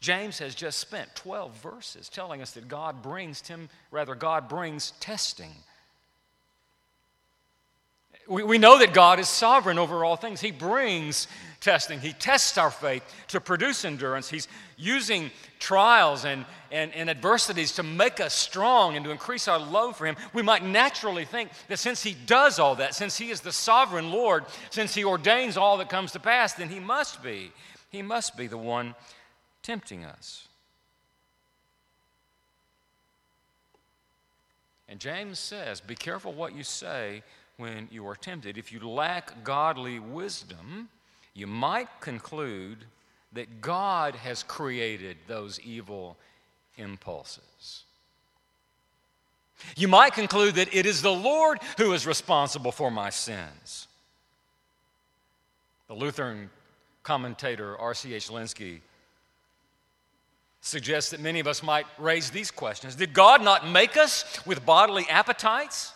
James 0.00 0.38
has 0.38 0.54
just 0.54 0.78
spent 0.78 1.14
12 1.14 1.54
verses 1.58 2.08
telling 2.08 2.40
us 2.40 2.52
that 2.52 2.66
God 2.66 3.02
brings 3.02 3.46
him, 3.46 3.68
rather, 3.90 4.14
God 4.14 4.48
brings 4.48 4.92
testing 5.00 5.52
we, 8.28 8.42
we 8.42 8.58
know 8.58 8.78
that 8.78 8.92
God 8.92 9.18
is 9.18 9.28
sovereign 9.28 9.78
over 9.78 10.04
all 10.04 10.16
things. 10.16 10.40
He 10.40 10.50
brings 10.50 11.28
testing, 11.60 12.00
He 12.00 12.12
tests 12.12 12.58
our 12.58 12.70
faith 12.70 13.02
to 13.28 13.40
produce 13.40 13.84
endurance. 13.84 14.28
He's 14.28 14.48
using 14.76 15.30
trials 15.58 16.24
and, 16.24 16.44
and, 16.70 16.92
and 16.94 17.08
adversities 17.08 17.72
to 17.72 17.82
make 17.82 18.20
us 18.20 18.34
strong 18.34 18.96
and 18.96 19.04
to 19.04 19.10
increase 19.10 19.48
our 19.48 19.58
love 19.58 19.96
for 19.96 20.06
Him. 20.06 20.16
We 20.32 20.42
might 20.42 20.64
naturally 20.64 21.24
think 21.24 21.50
that 21.68 21.78
since 21.78 22.02
He 22.02 22.16
does 22.26 22.58
all 22.58 22.76
that, 22.76 22.94
since 22.94 23.16
He 23.16 23.30
is 23.30 23.40
the 23.40 23.52
sovereign 23.52 24.10
Lord, 24.10 24.44
since 24.70 24.94
He 24.94 25.04
ordains 25.04 25.56
all 25.56 25.78
that 25.78 25.88
comes 25.88 26.12
to 26.12 26.20
pass, 26.20 26.52
then 26.52 26.68
He 26.68 26.80
must 26.80 27.22
be. 27.22 27.52
He 27.90 28.02
must 28.02 28.36
be 28.36 28.46
the 28.46 28.58
one 28.58 28.94
tempting 29.62 30.04
us. 30.04 30.46
And 34.88 35.00
James 35.00 35.38
says, 35.38 35.80
Be 35.80 35.96
careful 35.96 36.32
what 36.32 36.54
you 36.54 36.62
say 36.62 37.22
when 37.56 37.88
you 37.90 38.06
are 38.06 38.16
tempted. 38.16 38.58
If 38.58 38.72
you 38.72 38.80
lack 38.88 39.44
godly 39.44 39.98
wisdom, 39.98 40.88
you 41.34 41.46
might 41.46 41.88
conclude 42.00 42.78
that 43.32 43.60
God 43.60 44.14
has 44.16 44.42
created 44.42 45.16
those 45.26 45.60
evil 45.60 46.16
impulses. 46.76 47.84
You 49.76 49.88
might 49.88 50.12
conclude 50.12 50.54
that 50.56 50.74
it 50.74 50.86
is 50.86 51.02
the 51.02 51.12
Lord 51.12 51.58
who 51.78 51.92
is 51.92 52.06
responsible 52.06 52.72
for 52.72 52.90
my 52.90 53.10
sins. 53.10 53.88
The 55.88 55.94
Lutheran 55.94 56.50
commentator 57.02 57.78
R.C.H. 57.78 58.28
Lenski 58.28 58.80
suggests 60.60 61.10
that 61.10 61.20
many 61.20 61.38
of 61.38 61.46
us 61.46 61.62
might 61.62 61.86
raise 61.96 62.30
these 62.30 62.50
questions 62.50 62.96
Did 62.96 63.12
God 63.12 63.42
not 63.42 63.68
make 63.68 63.96
us 63.96 64.24
with 64.44 64.66
bodily 64.66 65.06
appetites? 65.08 65.92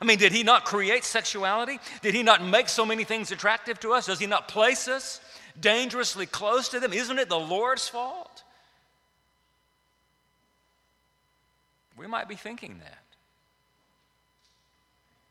I 0.00 0.04
mean, 0.04 0.18
did 0.18 0.32
he 0.32 0.42
not 0.42 0.64
create 0.64 1.04
sexuality? 1.04 1.78
Did 2.02 2.14
he 2.14 2.22
not 2.22 2.44
make 2.44 2.68
so 2.68 2.84
many 2.84 3.04
things 3.04 3.32
attractive 3.32 3.80
to 3.80 3.92
us? 3.92 4.06
Does 4.06 4.18
he 4.18 4.26
not 4.26 4.48
place 4.48 4.88
us 4.88 5.20
dangerously 5.58 6.26
close 6.26 6.68
to 6.70 6.80
them? 6.80 6.92
Isn't 6.92 7.18
it 7.18 7.28
the 7.28 7.38
Lord's 7.38 7.88
fault? 7.88 8.42
We 11.96 12.06
might 12.06 12.28
be 12.28 12.34
thinking 12.36 12.78
that. 12.78 12.98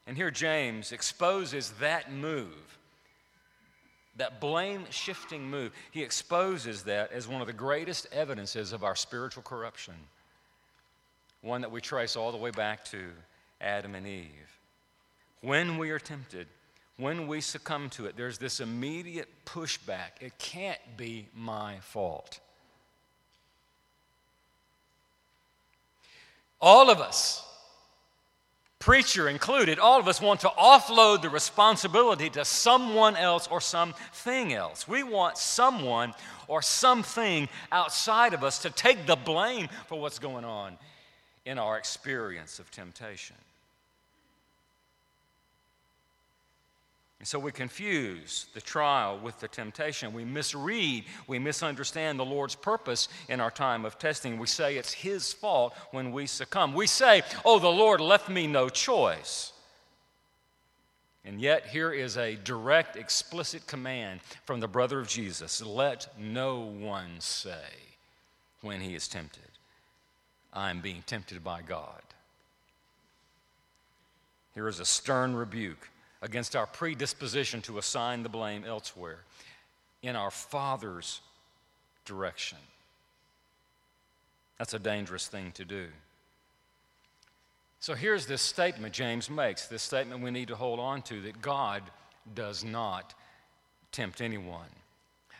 And 0.07 0.17
here 0.17 0.31
James 0.31 0.91
exposes 0.91 1.71
that 1.79 2.11
move, 2.11 2.77
that 4.17 4.39
blame 4.39 4.85
shifting 4.89 5.49
move. 5.49 5.73
He 5.91 6.03
exposes 6.03 6.83
that 6.83 7.11
as 7.11 7.27
one 7.27 7.41
of 7.41 7.47
the 7.47 7.53
greatest 7.53 8.07
evidences 8.11 8.71
of 8.71 8.83
our 8.83 8.95
spiritual 8.95 9.43
corruption, 9.43 9.95
one 11.41 11.61
that 11.61 11.71
we 11.71 11.81
trace 11.81 12.15
all 12.15 12.31
the 12.31 12.37
way 12.37 12.51
back 12.51 12.83
to 12.85 13.11
Adam 13.61 13.95
and 13.95 14.07
Eve 14.07 14.45
when 15.45 15.77
we 15.77 15.91
are 15.91 15.99
tempted, 15.99 16.47
when 16.97 17.27
we 17.27 17.39
succumb 17.39 17.89
to 17.91 18.07
it, 18.07 18.17
there's 18.17 18.39
this 18.39 18.59
immediate 18.59 19.29
pushback. 19.45 20.21
It 20.21 20.37
can't 20.39 20.79
be 20.97 21.27
my 21.35 21.77
fault. 21.81 22.39
All 26.59 26.89
of 26.89 26.99
us, 26.99 27.43
preacher 28.79 29.29
included, 29.29 29.77
all 29.77 29.99
of 29.99 30.07
us 30.07 30.19
want 30.19 30.39
to 30.39 30.47
offload 30.47 31.21
the 31.21 31.29
responsibility 31.29 32.29
to 32.31 32.43
someone 32.43 33.15
else 33.15 33.47
or 33.47 33.61
something 33.61 34.53
else. 34.53 34.87
We 34.87 35.03
want 35.03 35.37
someone 35.37 36.13
or 36.47 36.63
something 36.63 37.49
outside 37.71 38.33
of 38.33 38.43
us 38.43 38.59
to 38.59 38.71
take 38.71 39.05
the 39.05 39.15
blame 39.15 39.67
for 39.87 39.99
what's 39.99 40.17
going 40.17 40.45
on 40.45 40.77
in 41.45 41.59
our 41.59 41.77
experience 41.77 42.57
of 42.57 42.71
temptation. 42.71 43.35
And 47.25 47.27
so 47.27 47.39
we 47.39 47.51
confuse 47.51 48.45
the 48.53 48.61
trial 48.61 49.17
with 49.17 49.39
the 49.39 49.47
temptation. 49.47 50.13
We 50.13 50.23
misread, 50.23 51.05
we 51.25 51.39
misunderstand 51.39 52.19
the 52.19 52.23
Lord's 52.23 52.53
purpose 52.53 53.07
in 53.27 53.39
our 53.39 53.49
time 53.49 53.83
of 53.83 53.97
testing. 53.97 54.37
We 54.37 54.45
say 54.45 54.77
it's 54.77 54.93
His 54.93 55.33
fault 55.33 55.73
when 55.89 56.11
we 56.11 56.27
succumb. 56.27 56.75
We 56.75 56.85
say, 56.85 57.23
Oh, 57.43 57.57
the 57.57 57.67
Lord 57.67 57.99
left 57.99 58.29
me 58.29 58.45
no 58.45 58.69
choice. 58.69 59.53
And 61.25 61.41
yet, 61.41 61.65
here 61.65 61.91
is 61.91 62.15
a 62.15 62.35
direct, 62.35 62.95
explicit 62.95 63.65
command 63.65 64.19
from 64.43 64.59
the 64.59 64.67
brother 64.67 64.99
of 64.99 65.07
Jesus 65.07 65.63
let 65.63 66.07
no 66.19 66.59
one 66.59 67.15
say 67.17 67.71
when 68.61 68.81
he 68.81 68.93
is 68.93 69.07
tempted, 69.07 69.49
I 70.53 70.69
am 70.69 70.79
being 70.79 71.01
tempted 71.07 71.43
by 71.43 71.63
God. 71.63 72.03
Here 74.53 74.67
is 74.67 74.79
a 74.79 74.85
stern 74.85 75.35
rebuke 75.35 75.89
against 76.25 76.55
our 76.55 76.65
predisposition 76.65 77.61
to 77.61 77.77
assign 77.77 78.23
the 78.23 78.29
blame 78.29 78.65
elsewhere 78.65 79.19
in 80.01 80.15
our 80.15 80.31
Father's 80.31 81.21
direction. 82.03 82.57
That's 84.57 84.73
a 84.73 84.79
dangerous 84.79 85.27
thing 85.27 85.51
to 85.53 85.63
do. 85.63 85.85
So 87.79 87.93
here's 87.93 88.25
this 88.25 88.41
statement 88.41 88.91
James 88.91 89.29
makes, 89.29 89.67
this 89.67 89.83
statement 89.83 90.23
we 90.23 90.31
need 90.31 90.47
to 90.47 90.55
hold 90.55 90.79
on 90.79 91.03
to 91.03 91.21
that 91.21 91.43
God 91.43 91.83
does 92.33 92.63
not 92.63 93.13
tempt 93.91 94.19
anyone. 94.19 94.65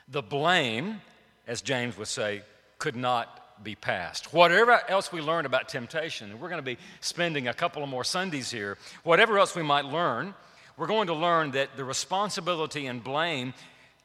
The 0.08 0.22
blame, 0.22 1.02
as 1.48 1.64
James 1.64 1.98
would 1.98 2.08
say, 2.08 2.44
could 2.78 2.96
not 2.96 3.64
be 3.64 3.74
passed. 3.74 4.34
Whatever 4.34 4.80
else 4.88 5.12
we 5.12 5.22
learn 5.22 5.48
about 5.48 5.68
temptation, 5.68 6.40
we're 6.40 6.50
going 6.50 6.60
to 6.60 6.64
be 6.64 6.78
spending 7.00 7.48
a 7.48 7.54
couple 7.56 7.82
of 7.82 7.90
more 7.90 8.04
Sundays 8.04 8.52
here, 8.52 8.78
whatever 9.04 9.40
else 9.40 9.56
we 9.56 9.64
might 9.64 9.86
learn, 9.86 10.36
we're 10.78 10.88
going 10.88 11.08
to 11.08 11.14
learn 11.14 11.52
that 11.52 11.78
the 11.78 11.86
responsibility 11.86 12.88
and 12.88 13.04
blame 13.04 13.54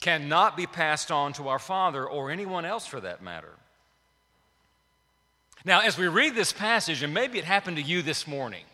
cannot 0.01 0.57
be 0.57 0.67
passed 0.67 1.11
on 1.11 1.33
to 1.35 1.49
our 1.49 1.59
Father 1.59 2.07
or 2.07 2.31
anyone 2.31 2.65
else 2.65 2.87
for 2.87 3.01
that 3.01 3.23
matter. 3.23 3.53
Now, 5.65 5.81
as 5.81 5.99
we 5.99 6.09
read 6.09 6.35
this 6.35 6.53
passage, 6.53 7.03
and 7.03 7.13
maybe 7.13 7.39
it 7.39 7.45
happened 7.45 7.77
to 7.77 7.83
you 7.83 8.01
this 8.01 8.27
morning, 8.27 8.65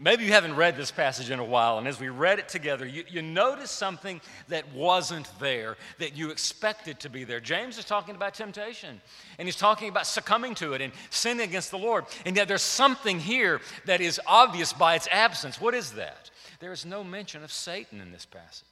maybe 0.00 0.24
you 0.24 0.32
haven't 0.32 0.56
read 0.56 0.76
this 0.76 0.90
passage 0.90 1.30
in 1.30 1.38
a 1.38 1.44
while, 1.44 1.78
and 1.78 1.86
as 1.86 2.00
we 2.00 2.08
read 2.08 2.40
it 2.40 2.48
together, 2.48 2.84
you, 2.84 3.04
you 3.08 3.22
notice 3.22 3.70
something 3.70 4.20
that 4.48 4.68
wasn't 4.72 5.30
there 5.38 5.76
that 6.00 6.16
you 6.16 6.30
expected 6.30 6.98
to 6.98 7.08
be 7.08 7.22
there. 7.22 7.38
James 7.38 7.78
is 7.78 7.84
talking 7.84 8.16
about 8.16 8.34
temptation, 8.34 9.00
and 9.38 9.46
he's 9.46 9.54
talking 9.54 9.88
about 9.88 10.04
succumbing 10.04 10.56
to 10.56 10.72
it 10.72 10.80
and 10.80 10.92
sinning 11.10 11.48
against 11.48 11.70
the 11.70 11.78
Lord. 11.78 12.06
And 12.24 12.34
yet, 12.34 12.48
there's 12.48 12.62
something 12.62 13.20
here 13.20 13.60
that 13.84 14.00
is 14.00 14.20
obvious 14.26 14.72
by 14.72 14.96
its 14.96 15.06
absence. 15.12 15.60
What 15.60 15.74
is 15.74 15.92
that? 15.92 16.30
There 16.58 16.72
is 16.72 16.86
no 16.86 17.04
mention 17.04 17.44
of 17.44 17.52
Satan 17.52 18.00
in 18.00 18.12
this 18.12 18.24
passage. 18.24 18.64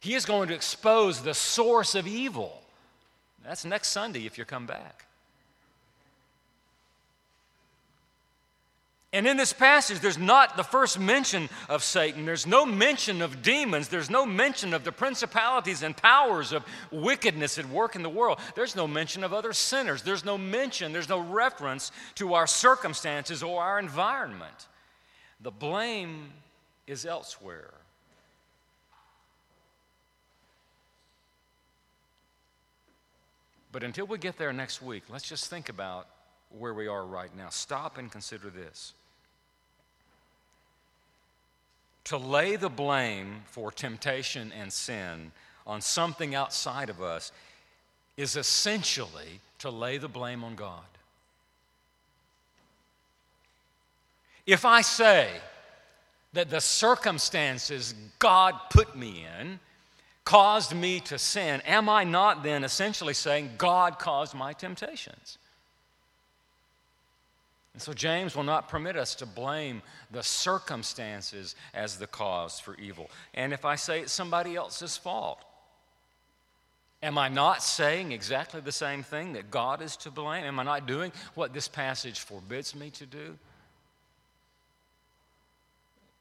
He 0.00 0.14
is 0.14 0.24
going 0.24 0.48
to 0.48 0.54
expose 0.54 1.20
the 1.20 1.34
source 1.34 1.94
of 1.94 2.06
evil. 2.06 2.60
That's 3.44 3.64
next 3.64 3.88
Sunday 3.88 4.26
if 4.26 4.38
you 4.38 4.44
come 4.44 4.66
back. 4.66 5.06
And 9.14 9.26
in 9.26 9.36
this 9.36 9.52
passage, 9.52 10.00
there's 10.00 10.16
not 10.16 10.56
the 10.56 10.64
first 10.64 10.98
mention 10.98 11.50
of 11.68 11.84
Satan. 11.84 12.24
There's 12.24 12.46
no 12.46 12.64
mention 12.64 13.20
of 13.20 13.42
demons. 13.42 13.88
There's 13.88 14.08
no 14.08 14.24
mention 14.24 14.72
of 14.72 14.84
the 14.84 14.92
principalities 14.92 15.82
and 15.82 15.94
powers 15.94 16.52
of 16.52 16.64
wickedness 16.90 17.58
at 17.58 17.68
work 17.68 17.94
in 17.94 18.02
the 18.02 18.08
world. 18.08 18.38
There's 18.54 18.74
no 18.74 18.88
mention 18.88 19.22
of 19.22 19.34
other 19.34 19.52
sinners. 19.52 20.00
There's 20.00 20.24
no 20.24 20.38
mention, 20.38 20.92
there's 20.92 21.10
no 21.10 21.20
reference 21.20 21.92
to 22.14 22.32
our 22.32 22.46
circumstances 22.46 23.42
or 23.42 23.62
our 23.62 23.78
environment. 23.78 24.66
The 25.42 25.50
blame 25.50 26.30
is 26.86 27.04
elsewhere. 27.04 27.70
But 33.72 33.82
until 33.82 34.06
we 34.06 34.18
get 34.18 34.36
there 34.36 34.52
next 34.52 34.82
week, 34.82 35.04
let's 35.08 35.28
just 35.28 35.48
think 35.48 35.68
about 35.68 36.06
where 36.58 36.74
we 36.74 36.86
are 36.86 37.04
right 37.04 37.34
now. 37.36 37.48
Stop 37.48 37.98
and 37.98 38.12
consider 38.12 38.50
this. 38.50 38.92
To 42.04 42.18
lay 42.18 42.56
the 42.56 42.68
blame 42.68 43.42
for 43.46 43.72
temptation 43.72 44.52
and 44.52 44.72
sin 44.72 45.32
on 45.66 45.80
something 45.80 46.34
outside 46.34 46.90
of 46.90 47.00
us 47.00 47.32
is 48.16 48.36
essentially 48.36 49.40
to 49.60 49.70
lay 49.70 49.98
the 49.98 50.08
blame 50.08 50.44
on 50.44 50.54
God. 50.54 50.84
If 54.46 54.64
I 54.64 54.80
say 54.80 55.28
that 56.32 56.50
the 56.50 56.60
circumstances 56.60 57.94
God 58.18 58.54
put 58.70 58.96
me 58.96 59.26
in 59.40 59.60
caused 60.24 60.74
me 60.74 61.00
to 61.00 61.18
sin, 61.18 61.60
am 61.66 61.88
I 61.88 62.04
not 62.04 62.42
then 62.42 62.64
essentially 62.64 63.14
saying 63.14 63.50
God 63.58 63.98
caused 63.98 64.34
my 64.34 64.52
temptations? 64.52 65.38
And 67.72 67.82
so 67.82 67.92
James 67.92 68.36
will 68.36 68.42
not 68.42 68.68
permit 68.68 68.96
us 68.96 69.14
to 69.16 69.26
blame 69.26 69.82
the 70.10 70.22
circumstances 70.22 71.56
as 71.72 71.96
the 71.96 72.06
cause 72.06 72.60
for 72.60 72.76
evil. 72.76 73.10
And 73.34 73.52
if 73.52 73.64
I 73.64 73.76
say 73.76 74.00
it's 74.00 74.12
somebody 74.12 74.56
else's 74.56 74.96
fault, 74.96 75.42
am 77.02 77.16
I 77.16 77.28
not 77.28 77.62
saying 77.62 78.12
exactly 78.12 78.60
the 78.60 78.72
same 78.72 79.02
thing 79.02 79.32
that 79.32 79.50
God 79.50 79.80
is 79.80 79.96
to 79.98 80.10
blame? 80.10 80.44
Am 80.44 80.60
I 80.60 80.64
not 80.64 80.86
doing 80.86 81.12
what 81.34 81.54
this 81.54 81.66
passage 81.66 82.20
forbids 82.20 82.74
me 82.74 82.90
to 82.90 83.06
do? 83.06 83.38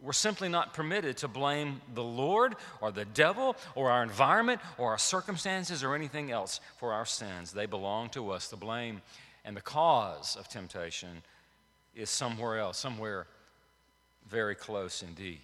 We're 0.02 0.14
simply 0.14 0.50
not 0.50 0.74
permitted 0.74 1.18
to 1.18 1.28
blame 1.28 1.80
the 1.94 2.04
Lord 2.04 2.56
or 2.82 2.92
the 2.92 3.06
devil 3.06 3.56
or 3.76 3.92
our 3.92 4.02
environment 4.02 4.60
or 4.80 4.92
our 4.92 4.98
circumstances 4.98 5.84
or 5.84 5.94
anything 5.94 6.32
else 6.32 6.60
for 6.78 6.92
our 6.92 7.06
sins. 7.06 7.52
They 7.52 7.68
belong 7.68 8.10
to 8.10 8.32
us. 8.32 8.48
The 8.48 8.58
blame 8.58 9.02
and 9.46 9.56
the 9.56 9.62
cause 9.62 10.36
of 10.36 10.48
temptation 10.48 11.22
is 11.96 12.10
somewhere 12.10 12.58
else, 12.58 12.80
somewhere 12.80 13.28
very 14.28 14.56
close 14.56 15.04
indeed. 15.04 15.42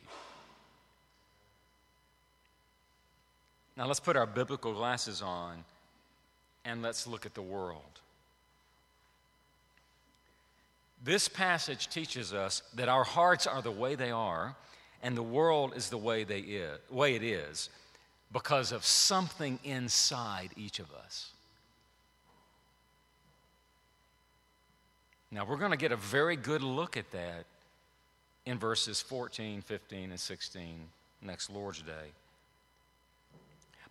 Now 3.76 3.86
let's 3.86 4.00
put 4.00 4.18
our 4.18 4.26
biblical 4.26 4.74
glasses 4.74 5.22
on 5.22 5.64
and 6.66 6.82
let's 6.82 7.06
look 7.06 7.28
at 7.28 7.36
the 7.36 7.44
world. 7.44 8.02
This 11.08 11.30
passage 11.30 11.88
teaches 11.88 12.34
us 12.34 12.64
that 12.76 12.90
our 12.90 13.06
hearts 13.06 13.48
are 13.48 13.62
the 13.62 13.72
way 13.72 13.96
they 13.96 14.12
are 14.12 14.58
and 15.02 15.16
the 15.16 15.24
world 15.24 15.72
is 15.74 15.90
the 15.90 15.98
way, 15.98 16.26
they 16.26 16.40
is, 16.40 16.80
way 16.90 17.16
it 17.16 17.24
is 17.24 17.70
because 18.34 18.74
of 18.74 18.84
something 18.84 19.58
inside 19.64 20.50
each 20.58 20.80
of 20.80 20.92
us. 20.92 21.32
Now, 25.32 25.46
we're 25.46 25.56
going 25.56 25.72
to 25.72 25.78
get 25.78 25.94
a 25.94 25.96
very 25.96 26.36
good 26.36 26.62
look 26.62 26.98
at 26.98 27.10
that 27.12 27.46
in 28.46 28.60
verses 28.60 29.02
14, 29.02 29.62
15, 29.62 30.10
and 30.10 30.20
16 30.20 30.80
next 31.22 31.50
Lord's 31.50 31.84
Day. 31.84 32.12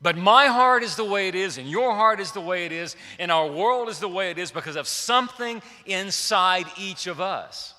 But 0.03 0.17
my 0.17 0.47
heart 0.47 0.83
is 0.83 0.97
the 0.97 1.05
way 1.05 1.29
it 1.29 1.35
is, 1.35 1.59
and 1.59 1.69
your 1.69 1.95
heart 1.95 2.21
is 2.21 2.33
the 2.33 2.41
way 2.41 2.67
it 2.67 2.73
is, 2.73 2.97
and 3.19 3.33
our 3.33 3.47
world 3.47 3.89
is 3.89 3.99
the 3.99 4.09
way 4.09 4.31
it 4.31 4.39
is 4.39 4.51
because 4.51 4.77
of 4.77 4.87
something 4.87 5.63
inside 5.87 6.67
each 6.79 7.07
of 7.07 7.21
us. 7.21 7.75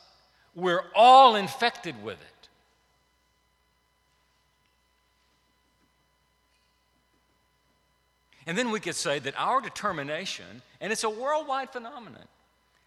We're 0.55 0.85
all 0.95 1.35
infected 1.35 2.03
with 2.03 2.19
it. 2.19 2.49
And 8.47 8.57
then 8.57 8.71
we 8.71 8.79
could 8.79 8.95
say 8.95 9.19
that 9.19 9.35
our 9.37 9.59
determination, 9.61 10.61
and 10.79 10.91
it's 10.91 11.03
a 11.03 11.09
worldwide 11.09 11.69
phenomenon, 11.69 12.23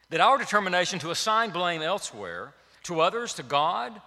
that 0.08 0.20
our 0.20 0.38
determination 0.38 0.98
to 1.00 1.10
assign 1.10 1.50
blame 1.50 1.82
elsewhere, 1.82 2.54
to 2.84 3.00
others, 3.00 3.34
to 3.34 3.42
God, 3.42 4.00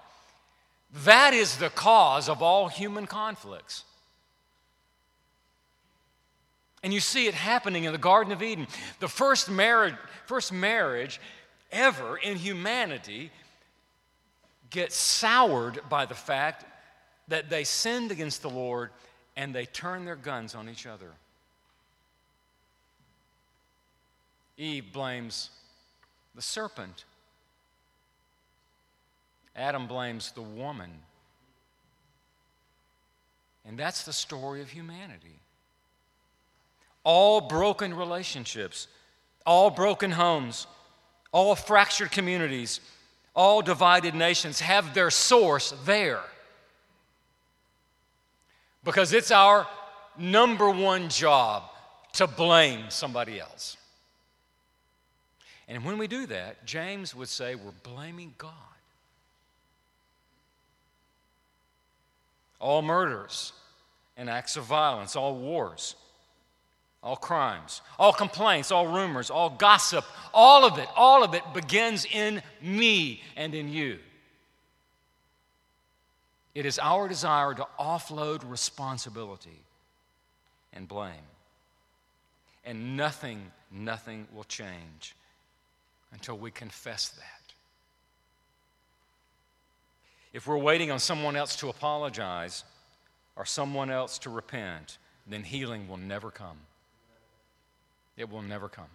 that 1.06 1.34
is 1.34 1.58
the 1.58 1.70
cause 1.70 2.28
of 2.28 2.42
all 2.42 2.68
human 2.68 3.06
conflicts. 3.08 3.84
And 6.84 6.94
you 6.94 7.00
see 7.00 7.28
it 7.28 7.34
happening 7.34 7.86
in 7.86 7.94
the 7.94 7.98
Garden 7.98 8.34
of 8.34 8.44
Eden. 8.44 8.68
The 9.00 9.08
first 9.08 9.50
marriage, 9.50 9.96
first 10.26 10.52
marriage 10.52 11.20
ever 11.72 12.18
in 12.18 12.38
humanity 12.38 13.32
gets 14.70 14.96
soured 14.96 15.80
by 15.90 16.06
the 16.06 16.16
fact 16.16 16.66
that 17.30 17.50
they 17.50 17.64
sinned 17.64 18.12
against 18.12 18.42
the 18.42 18.50
Lord 18.50 18.90
and 19.38 19.56
they 19.56 19.66
turned 19.66 20.06
their 20.06 20.16
guns 20.16 20.56
on 20.56 20.68
each 20.68 20.86
other. 20.86 21.12
Eve 24.58 24.92
blames 24.92 25.50
the 26.36 26.42
serpent. 26.42 27.06
Adam 29.56 29.88
blames 29.88 30.32
the 30.32 30.42
woman. 30.42 30.92
And 33.66 33.78
that's 33.78 34.04
the 34.04 34.14
story 34.14 34.62
of 34.62 34.70
humanity. 34.70 35.40
All 37.04 37.42
broken 37.42 37.94
relationships, 37.94 38.88
all 39.46 39.70
broken 39.70 40.12
homes, 40.12 40.68
all 41.32 41.56
fractured 41.56 42.12
communities, 42.12 42.80
all 43.36 43.62
divided 43.62 44.16
nations 44.16 44.60
have 44.60 44.94
their 44.94 45.10
source 45.10 45.74
there. 45.86 46.22
Because 48.84 49.14
it's 49.14 49.32
our 49.32 49.68
number 50.18 50.70
one 50.70 51.10
job 51.10 51.64
to 52.14 52.28
blame 52.28 52.86
somebody 52.90 53.40
else. 53.40 53.78
And 55.68 55.84
when 55.84 55.98
we 55.98 56.08
do 56.08 56.26
that, 56.28 56.66
James 56.66 57.16
would 57.16 57.30
say 57.30 57.56
we're 57.56 57.72
blaming 57.84 58.34
God. 58.38 58.52
all 62.64 62.82
murders 62.82 63.52
and 64.16 64.30
acts 64.30 64.56
of 64.56 64.64
violence, 64.64 65.16
all 65.16 65.36
wars, 65.36 65.96
all 67.04 67.18
crimes, 67.18 67.82
all 68.00 68.14
complaints, 68.14 68.72
all 68.72 68.88
rumors, 68.88 69.30
all 69.30 69.50
gossip, 69.50 70.06
all 70.34 70.64
of 70.66 70.78
it, 70.80 70.88
all 70.96 71.24
of 71.24 71.34
it 71.34 71.44
begins 71.54 72.06
in 72.06 72.42
me 72.62 73.22
and 73.36 73.54
in 73.54 73.68
you. 73.68 74.00
It 76.56 76.66
is 76.66 76.80
our 76.80 77.08
desire 77.08 77.54
to 77.56 77.68
offload 77.80 78.50
responsibility 78.50 79.60
and 80.72 80.88
blame. 80.88 81.12
And 82.66 82.96
nothing, 82.96 83.52
nothing 83.70 84.28
will 84.34 84.46
change 84.46 85.16
until 86.14 86.38
we 86.38 86.52
confess 86.52 87.10
that. 87.10 87.54
If 90.32 90.48
we're 90.48 90.58
waiting 90.58 90.90
on 90.90 91.00
someone 91.00 91.36
else 91.36 91.58
to 91.58 91.70
apologize 91.70 92.64
or 93.36 93.46
someone 93.46 93.92
else 93.92 94.18
to 94.20 94.30
repent, 94.30 95.00
then 95.28 95.44
healing 95.44 95.88
will 95.90 95.98
never 95.98 96.32
come. 96.32 96.58
It 98.18 98.30
will 98.30 98.42
never 98.42 98.70
come. 98.70 98.90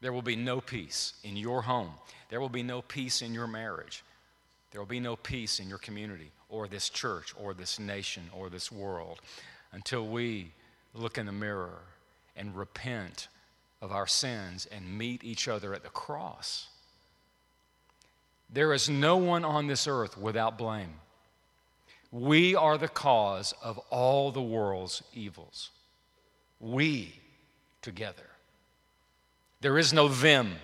There 0.00 0.12
will 0.12 0.22
be 0.22 0.36
no 0.36 0.60
peace 0.60 1.14
in 1.24 1.36
your 1.36 1.62
home. 1.62 1.92
There 2.30 2.40
will 2.40 2.48
be 2.48 2.62
no 2.62 2.82
peace 2.82 3.22
in 3.22 3.34
your 3.34 3.46
marriage. 3.46 4.02
There 4.70 4.80
will 4.80 4.86
be 4.86 5.00
no 5.00 5.16
peace 5.16 5.60
in 5.60 5.68
your 5.68 5.78
community 5.78 6.30
or 6.48 6.68
this 6.68 6.88
church 6.88 7.34
or 7.38 7.54
this 7.54 7.78
nation 7.78 8.30
or 8.32 8.48
this 8.48 8.70
world 8.72 9.20
until 9.72 10.06
we 10.06 10.52
look 10.94 11.18
in 11.18 11.26
the 11.26 11.32
mirror 11.32 11.80
and 12.36 12.56
repent 12.56 13.28
of 13.82 13.92
our 13.92 14.06
sins 14.06 14.66
and 14.70 14.98
meet 14.98 15.24
each 15.24 15.48
other 15.48 15.74
at 15.74 15.82
the 15.82 15.88
cross. 15.90 16.68
There 18.52 18.72
is 18.72 18.88
no 18.88 19.16
one 19.16 19.44
on 19.44 19.66
this 19.66 19.86
earth 19.86 20.16
without 20.16 20.58
blame. 20.58 20.94
We 22.12 22.56
are 22.56 22.76
the 22.76 22.88
cause 22.88 23.54
of 23.62 23.78
all 23.90 24.32
the 24.32 24.42
world's 24.42 25.02
evils. 25.14 25.70
We 26.58 27.14
together. 27.82 28.26
There 29.60 29.78
is 29.78 29.92
no 29.92 30.08
them. 30.08 30.56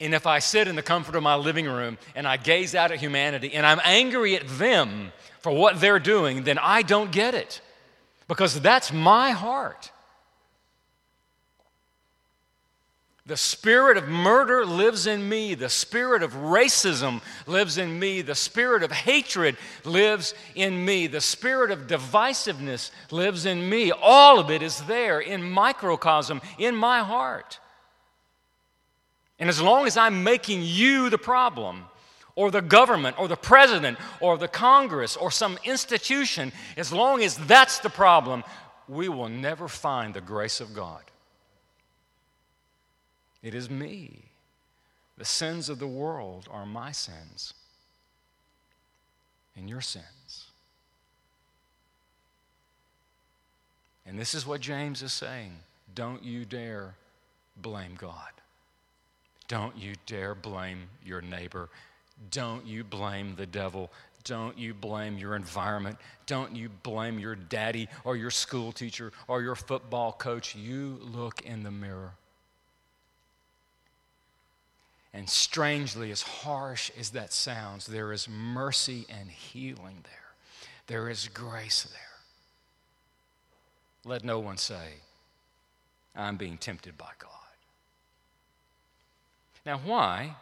And 0.00 0.14
if 0.14 0.26
I 0.26 0.40
sit 0.40 0.68
in 0.68 0.76
the 0.76 0.82
comfort 0.82 1.14
of 1.14 1.22
my 1.22 1.36
living 1.36 1.66
room 1.66 1.98
and 2.14 2.26
I 2.26 2.36
gaze 2.36 2.74
out 2.74 2.90
at 2.90 2.98
humanity 2.98 3.54
and 3.54 3.64
I'm 3.64 3.80
angry 3.84 4.36
at 4.36 4.46
them 4.58 5.12
for 5.40 5.52
what 5.52 5.80
they're 5.80 6.00
doing, 6.00 6.42
then 6.42 6.58
I 6.58 6.82
don't 6.82 7.12
get 7.12 7.34
it 7.34 7.60
because 8.28 8.60
that's 8.60 8.92
my 8.92 9.30
heart. 9.30 9.90
The 13.26 13.36
spirit 13.38 13.96
of 13.96 14.06
murder 14.06 14.66
lives 14.66 15.06
in 15.06 15.26
me. 15.26 15.54
The 15.54 15.70
spirit 15.70 16.22
of 16.22 16.34
racism 16.34 17.22
lives 17.46 17.78
in 17.78 17.98
me. 17.98 18.20
The 18.20 18.34
spirit 18.34 18.82
of 18.82 18.92
hatred 18.92 19.56
lives 19.82 20.34
in 20.54 20.84
me. 20.84 21.06
The 21.06 21.22
spirit 21.22 21.70
of 21.70 21.86
divisiveness 21.86 22.90
lives 23.10 23.46
in 23.46 23.66
me. 23.66 23.92
All 23.92 24.38
of 24.38 24.50
it 24.50 24.60
is 24.60 24.82
there 24.82 25.20
in 25.20 25.42
microcosm 25.42 26.42
in 26.58 26.76
my 26.76 26.98
heart. 26.98 27.60
And 29.38 29.48
as 29.48 29.60
long 29.60 29.86
as 29.86 29.96
I'm 29.96 30.22
making 30.22 30.60
you 30.62 31.08
the 31.08 31.16
problem, 31.16 31.86
or 32.36 32.50
the 32.50 32.60
government, 32.60 33.18
or 33.18 33.26
the 33.26 33.36
president, 33.36 33.96
or 34.20 34.36
the 34.36 34.48
Congress, 34.48 35.16
or 35.16 35.30
some 35.30 35.58
institution, 35.64 36.52
as 36.76 36.92
long 36.92 37.22
as 37.22 37.38
that's 37.38 37.78
the 37.78 37.88
problem, 37.88 38.44
we 38.86 39.08
will 39.08 39.30
never 39.30 39.66
find 39.66 40.12
the 40.12 40.20
grace 40.20 40.60
of 40.60 40.74
God. 40.74 41.02
It 43.44 43.54
is 43.54 43.68
me. 43.68 44.22
The 45.18 45.24
sins 45.26 45.68
of 45.68 45.78
the 45.78 45.86
world 45.86 46.48
are 46.50 46.64
my 46.64 46.92
sins 46.92 47.52
and 49.54 49.68
your 49.68 49.82
sins. 49.82 50.46
And 54.06 54.18
this 54.18 54.34
is 54.34 54.46
what 54.46 54.62
James 54.62 55.02
is 55.02 55.12
saying. 55.12 55.52
Don't 55.94 56.24
you 56.24 56.46
dare 56.46 56.94
blame 57.58 57.96
God. 57.98 58.32
Don't 59.46 59.76
you 59.76 59.92
dare 60.06 60.34
blame 60.34 60.88
your 61.04 61.20
neighbor. 61.20 61.68
Don't 62.30 62.66
you 62.66 62.82
blame 62.82 63.34
the 63.36 63.46
devil. 63.46 63.90
Don't 64.24 64.58
you 64.58 64.72
blame 64.72 65.18
your 65.18 65.36
environment. 65.36 65.98
Don't 66.26 66.56
you 66.56 66.70
blame 66.82 67.18
your 67.18 67.34
daddy 67.34 67.88
or 68.04 68.16
your 68.16 68.30
school 68.30 68.72
teacher 68.72 69.12
or 69.28 69.42
your 69.42 69.54
football 69.54 70.12
coach. 70.12 70.54
You 70.56 70.98
look 71.02 71.42
in 71.42 71.62
the 71.62 71.70
mirror. 71.70 72.14
And 75.14 75.30
strangely, 75.30 76.10
as 76.10 76.22
harsh 76.22 76.90
as 76.98 77.10
that 77.10 77.32
sounds, 77.32 77.86
there 77.86 78.12
is 78.12 78.28
mercy 78.28 79.06
and 79.08 79.30
healing 79.30 79.98
there. 80.02 80.34
There 80.88 81.08
is 81.08 81.28
grace 81.32 81.84
there. 81.84 82.00
Let 84.04 84.24
no 84.24 84.40
one 84.40 84.56
say, 84.56 84.94
I'm 86.16 86.36
being 86.36 86.58
tempted 86.58 86.98
by 86.98 87.12
God. 87.20 87.30
Now, 89.64 89.78
why? 89.78 90.34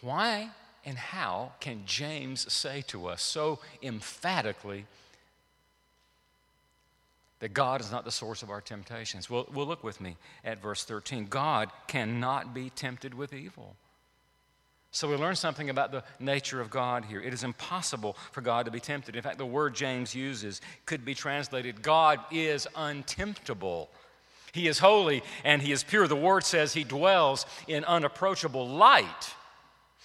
Why 0.00 0.50
and 0.84 0.96
how 0.96 1.52
can 1.60 1.82
James 1.84 2.50
say 2.50 2.82
to 2.88 3.06
us 3.06 3.22
so 3.22 3.60
emphatically 3.82 4.86
that 7.42 7.52
God 7.52 7.80
is 7.80 7.90
not 7.90 8.04
the 8.04 8.12
source 8.12 8.44
of 8.44 8.50
our 8.50 8.60
temptations. 8.60 9.28
Well, 9.28 9.48
well, 9.52 9.66
look 9.66 9.82
with 9.82 10.00
me 10.00 10.16
at 10.44 10.62
verse 10.62 10.84
13. 10.84 11.26
God 11.26 11.70
cannot 11.88 12.54
be 12.54 12.70
tempted 12.70 13.14
with 13.14 13.34
evil. 13.34 13.74
So 14.92 15.08
we 15.08 15.16
learn 15.16 15.34
something 15.34 15.68
about 15.68 15.90
the 15.90 16.04
nature 16.20 16.60
of 16.60 16.70
God 16.70 17.04
here. 17.04 17.20
It 17.20 17.34
is 17.34 17.42
impossible 17.42 18.16
for 18.30 18.42
God 18.42 18.66
to 18.66 18.70
be 18.70 18.78
tempted. 18.78 19.16
In 19.16 19.22
fact, 19.22 19.38
the 19.38 19.44
word 19.44 19.74
James 19.74 20.14
uses 20.14 20.60
could 20.86 21.04
be 21.04 21.16
translated 21.16 21.82
God 21.82 22.20
is 22.30 22.68
untemptable. 22.76 23.88
He 24.52 24.68
is 24.68 24.78
holy 24.78 25.24
and 25.42 25.60
he 25.60 25.72
is 25.72 25.82
pure. 25.82 26.06
The 26.06 26.14
word 26.14 26.44
says 26.44 26.72
he 26.72 26.84
dwells 26.84 27.44
in 27.66 27.84
unapproachable 27.86 28.68
light. 28.68 29.34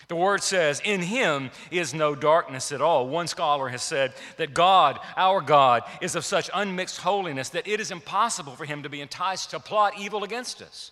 The 0.08 0.16
word 0.16 0.42
says, 0.42 0.82
In 0.86 1.02
him 1.02 1.52
is 1.70 1.94
no 1.94 2.16
darkness 2.16 2.72
at 2.72 2.82
all. 2.82 3.08
One 3.08 3.28
scholar 3.28 3.68
has 3.70 3.84
said 3.84 4.14
that 4.38 4.54
God, 4.54 5.00
our 5.18 5.42
God, 5.42 5.84
is 6.02 6.16
of 6.16 6.24
such 6.24 6.50
unmixed 6.54 7.00
holiness 7.00 7.50
that 7.50 7.68
it 7.68 7.80
is 7.80 7.92
impossible 7.92 8.56
for 8.56 8.66
him 8.66 8.84
to 8.84 8.90
be 8.90 9.02
enticed 9.02 9.52
to 9.52 9.60
plot 9.60 9.94
evil 10.00 10.24
against 10.24 10.62
us. 10.62 10.92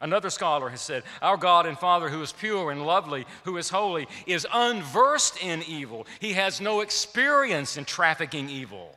Another 0.00 0.30
scholar 0.30 0.70
has 0.70 0.80
said, 0.80 1.02
Our 1.20 1.36
God 1.36 1.66
and 1.66 1.78
Father, 1.78 2.08
who 2.08 2.22
is 2.22 2.32
pure 2.32 2.70
and 2.70 2.86
lovely, 2.86 3.26
who 3.44 3.56
is 3.58 3.68
holy, 3.68 4.08
is 4.26 4.46
unversed 4.52 5.42
in 5.42 5.62
evil. 5.64 6.06
He 6.20 6.32
has 6.34 6.60
no 6.60 6.80
experience 6.80 7.76
in 7.76 7.84
trafficking 7.84 8.48
evil. 8.48 8.96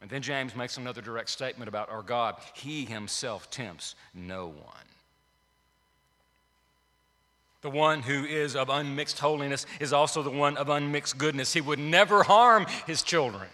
And 0.00 0.10
then 0.10 0.22
James 0.22 0.56
makes 0.56 0.78
another 0.78 1.02
direct 1.02 1.28
statement 1.28 1.68
about 1.68 1.90
our 1.90 2.02
God. 2.02 2.36
He 2.54 2.86
himself 2.86 3.50
tempts 3.50 3.94
no 4.14 4.48
one. 4.48 4.89
The 7.62 7.70
one 7.70 8.02
who 8.02 8.24
is 8.24 8.56
of 8.56 8.70
unmixed 8.70 9.18
holiness 9.18 9.66
is 9.80 9.92
also 9.92 10.22
the 10.22 10.30
one 10.30 10.56
of 10.56 10.68
unmixed 10.68 11.18
goodness. 11.18 11.52
He 11.52 11.60
would 11.60 11.78
never 11.78 12.22
harm 12.22 12.66
his 12.86 13.02
children, 13.02 13.48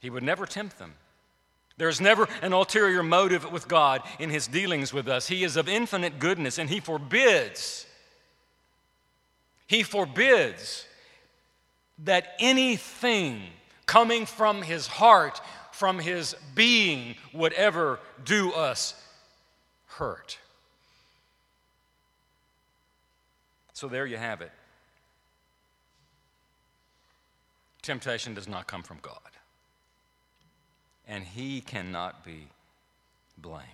he 0.00 0.10
would 0.10 0.22
never 0.22 0.46
tempt 0.46 0.78
them. 0.78 0.94
There's 1.76 2.00
never 2.00 2.28
an 2.42 2.52
ulterior 2.52 3.02
motive 3.02 3.50
with 3.50 3.66
God 3.66 4.02
in 4.18 4.28
his 4.28 4.46
dealings 4.46 4.92
with 4.92 5.08
us. 5.08 5.28
He 5.28 5.44
is 5.44 5.56
of 5.56 5.66
infinite 5.66 6.18
goodness 6.18 6.58
and 6.58 6.68
he 6.68 6.78
forbids, 6.78 7.86
he 9.66 9.82
forbids 9.82 10.84
that 12.04 12.34
anything 12.38 13.42
coming 13.86 14.26
from 14.26 14.62
his 14.62 14.86
heart, 14.86 15.40
from 15.72 15.98
his 15.98 16.36
being, 16.54 17.14
would 17.32 17.54
ever 17.54 17.98
do 18.24 18.52
us 18.52 18.94
hurt. 19.86 20.38
So 23.80 23.88
there 23.88 24.04
you 24.04 24.18
have 24.18 24.42
it. 24.42 24.52
Temptation 27.80 28.34
does 28.34 28.46
not 28.46 28.66
come 28.66 28.82
from 28.82 28.98
God, 29.00 29.14
and 31.08 31.24
he 31.24 31.62
cannot 31.62 32.22
be 32.22 32.48
blamed. 33.38 33.64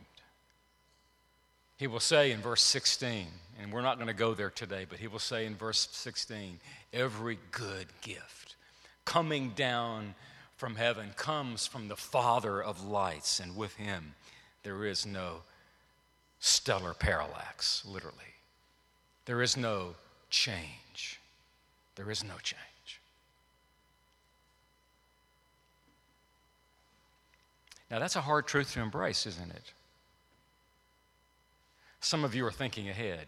He 1.77 1.89
will 1.89 1.99
say 1.99 2.31
in 2.31 2.41
verse 2.41 2.63
16, 2.63 3.27
and 3.61 3.73
we're 3.73 3.83
not 3.83 3.97
going 3.97 4.07
to 4.07 4.15
go 4.15 4.33
there 4.33 4.49
today, 4.49 4.87
but 4.89 5.01
he 5.01 5.09
will 5.09 5.19
say 5.19 5.45
in 5.45 5.57
verse 5.57 5.89
16, 5.91 6.61
every 6.93 7.41
good 7.51 7.89
gift 8.01 8.55
coming 9.05 9.55
down 9.57 10.15
from 10.57 10.77
heaven 10.77 11.15
comes 11.17 11.67
from 11.67 11.89
the 11.89 11.97
Father 11.97 12.63
of 12.63 12.87
lights, 12.87 13.41
and 13.41 13.57
with 13.57 13.75
him 13.75 14.15
there 14.63 14.85
is 14.85 15.05
no 15.05 15.43
stellar 16.39 16.95
parallax, 16.95 17.85
literally. 17.85 18.36
There 19.27 19.43
is 19.43 19.57
no 19.57 19.95
change. 20.31 21.21
There 21.97 22.11
is 22.11 22.25
no 22.25 22.35
change. 22.43 22.61
Now, 27.91 27.99
that's 27.99 28.17
a 28.17 28.21
hard 28.21 28.47
truth 28.47 28.73
to 28.73 28.81
embrace, 28.81 29.27
isn't 29.27 29.51
it? 29.51 29.73
Some 32.01 32.25
of 32.25 32.35
you 32.35 32.45
are 32.47 32.53
thinking 32.53 32.89
ahead. 32.89 33.27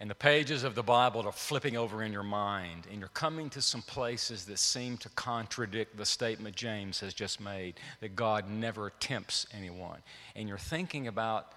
And 0.00 0.08
the 0.08 0.14
pages 0.14 0.62
of 0.62 0.74
the 0.74 0.82
Bible 0.82 1.26
are 1.26 1.32
flipping 1.32 1.76
over 1.76 2.02
in 2.04 2.12
your 2.12 2.22
mind, 2.22 2.86
and 2.90 3.00
you're 3.00 3.08
coming 3.08 3.50
to 3.50 3.60
some 3.60 3.82
places 3.82 4.44
that 4.44 4.58
seem 4.58 4.96
to 4.98 5.08
contradict 5.10 5.96
the 5.96 6.06
statement 6.06 6.54
James 6.54 7.00
has 7.00 7.14
just 7.14 7.40
made 7.40 7.74
that 8.00 8.14
God 8.14 8.48
never 8.48 8.92
tempts 9.00 9.46
anyone. 9.52 9.98
And 10.36 10.48
you're 10.48 10.56
thinking 10.56 11.08
about 11.08 11.52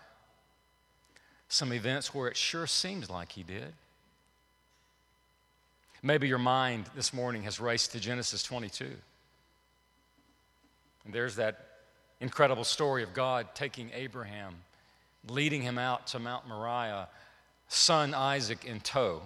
some 1.51 1.73
events 1.73 2.13
where 2.13 2.29
it 2.29 2.37
sure 2.37 2.65
seems 2.65 3.09
like 3.09 3.33
He 3.33 3.43
did. 3.43 3.73
Maybe 6.01 6.27
your 6.27 6.39
mind 6.39 6.85
this 6.95 7.13
morning 7.13 7.43
has 7.43 7.59
raced 7.59 7.91
to 7.91 7.99
Genesis 7.99 8.41
22. 8.41 8.85
And 11.05 11.13
there's 11.13 11.35
that 11.35 11.67
incredible 12.21 12.63
story 12.63 13.03
of 13.03 13.13
God 13.13 13.47
taking 13.53 13.91
Abraham, 13.93 14.55
leading 15.27 15.61
him 15.61 15.77
out 15.77 16.07
to 16.07 16.19
Mount 16.19 16.47
Moriah 16.47 17.07
son 17.67 18.13
Isaac 18.13 18.65
in 18.65 18.79
tow, 18.79 19.21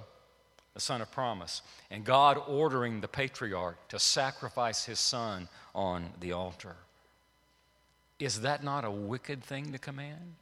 the 0.74 0.80
son 0.80 1.02
of 1.02 1.12
promise, 1.12 1.62
and 1.92 2.04
God 2.04 2.42
ordering 2.48 3.02
the 3.02 3.08
patriarch 3.08 3.88
to 3.90 4.00
sacrifice 4.00 4.86
his 4.86 5.00
son 5.00 5.48
on 5.74 6.10
the 6.20 6.32
altar. 6.32 6.76
Is 8.20 8.42
that 8.42 8.64
not 8.64 8.84
a 8.84 8.92
wicked 8.92 9.44
thing 9.44 9.72
to 9.72 9.78
command? 9.78 10.36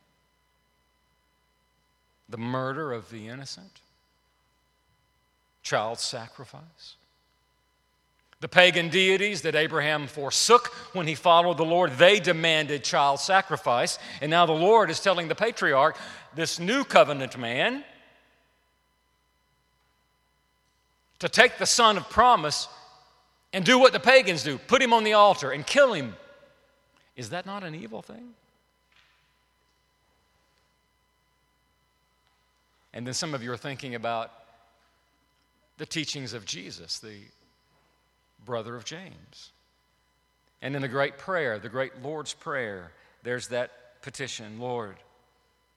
The 2.34 2.38
murder 2.40 2.92
of 2.92 3.12
the 3.12 3.28
innocent? 3.28 3.82
Child 5.62 6.00
sacrifice? 6.00 6.96
The 8.40 8.48
pagan 8.48 8.90
deities 8.90 9.44
that 9.44 9.54
Abraham 9.54 10.08
forsook 10.08 10.70
when 10.96 11.06
he 11.06 11.14
followed 11.14 11.58
the 11.58 11.64
Lord, 11.64 11.92
they 11.92 12.20
demanded 12.20 12.84
child 12.84 13.20
sacrifice. 13.20 14.00
And 14.20 14.32
now 14.32 14.48
the 14.48 14.52
Lord 14.52 14.90
is 14.90 15.00
telling 15.00 15.28
the 15.28 15.36
patriarch, 15.36 15.96
this 16.34 16.60
new 16.60 16.84
covenant 16.84 17.38
man, 17.38 17.84
to 21.20 21.30
take 21.30 21.60
the 21.60 21.68
son 21.68 21.98
of 21.98 22.10
promise 22.10 22.68
and 23.54 23.64
do 23.64 23.78
what 23.78 23.94
the 23.94 24.00
pagans 24.00 24.42
do 24.42 24.58
put 24.58 24.82
him 24.82 24.92
on 24.92 25.04
the 25.04 25.14
altar 25.14 25.52
and 25.52 25.68
kill 25.68 25.94
him. 25.94 26.16
Is 27.16 27.30
that 27.30 27.46
not 27.46 27.64
an 27.64 27.76
evil 27.76 28.02
thing? 28.02 28.34
And 32.94 33.06
then 33.08 33.14
some 33.14 33.34
of 33.34 33.42
you 33.42 33.52
are 33.52 33.58
thinking 33.58 33.96
about 33.96 34.32
the 35.78 35.86
teachings 35.86 36.34
of 36.34 36.46
Jesus, 36.46 37.00
the 37.00 37.18
brother 38.46 38.76
of 38.76 38.86
James. 38.86 39.52
And 40.62 40.76
in 40.76 40.82
the 40.82 40.88
great 40.88 41.18
prayer, 41.18 41.60
the 41.60 41.70
great 41.70 42.02
Lord's 42.02 42.34
Prayer, 42.34 42.92
there's 43.24 43.50
that 43.50 44.02
petition 44.02 44.60
Lord, 44.60 44.96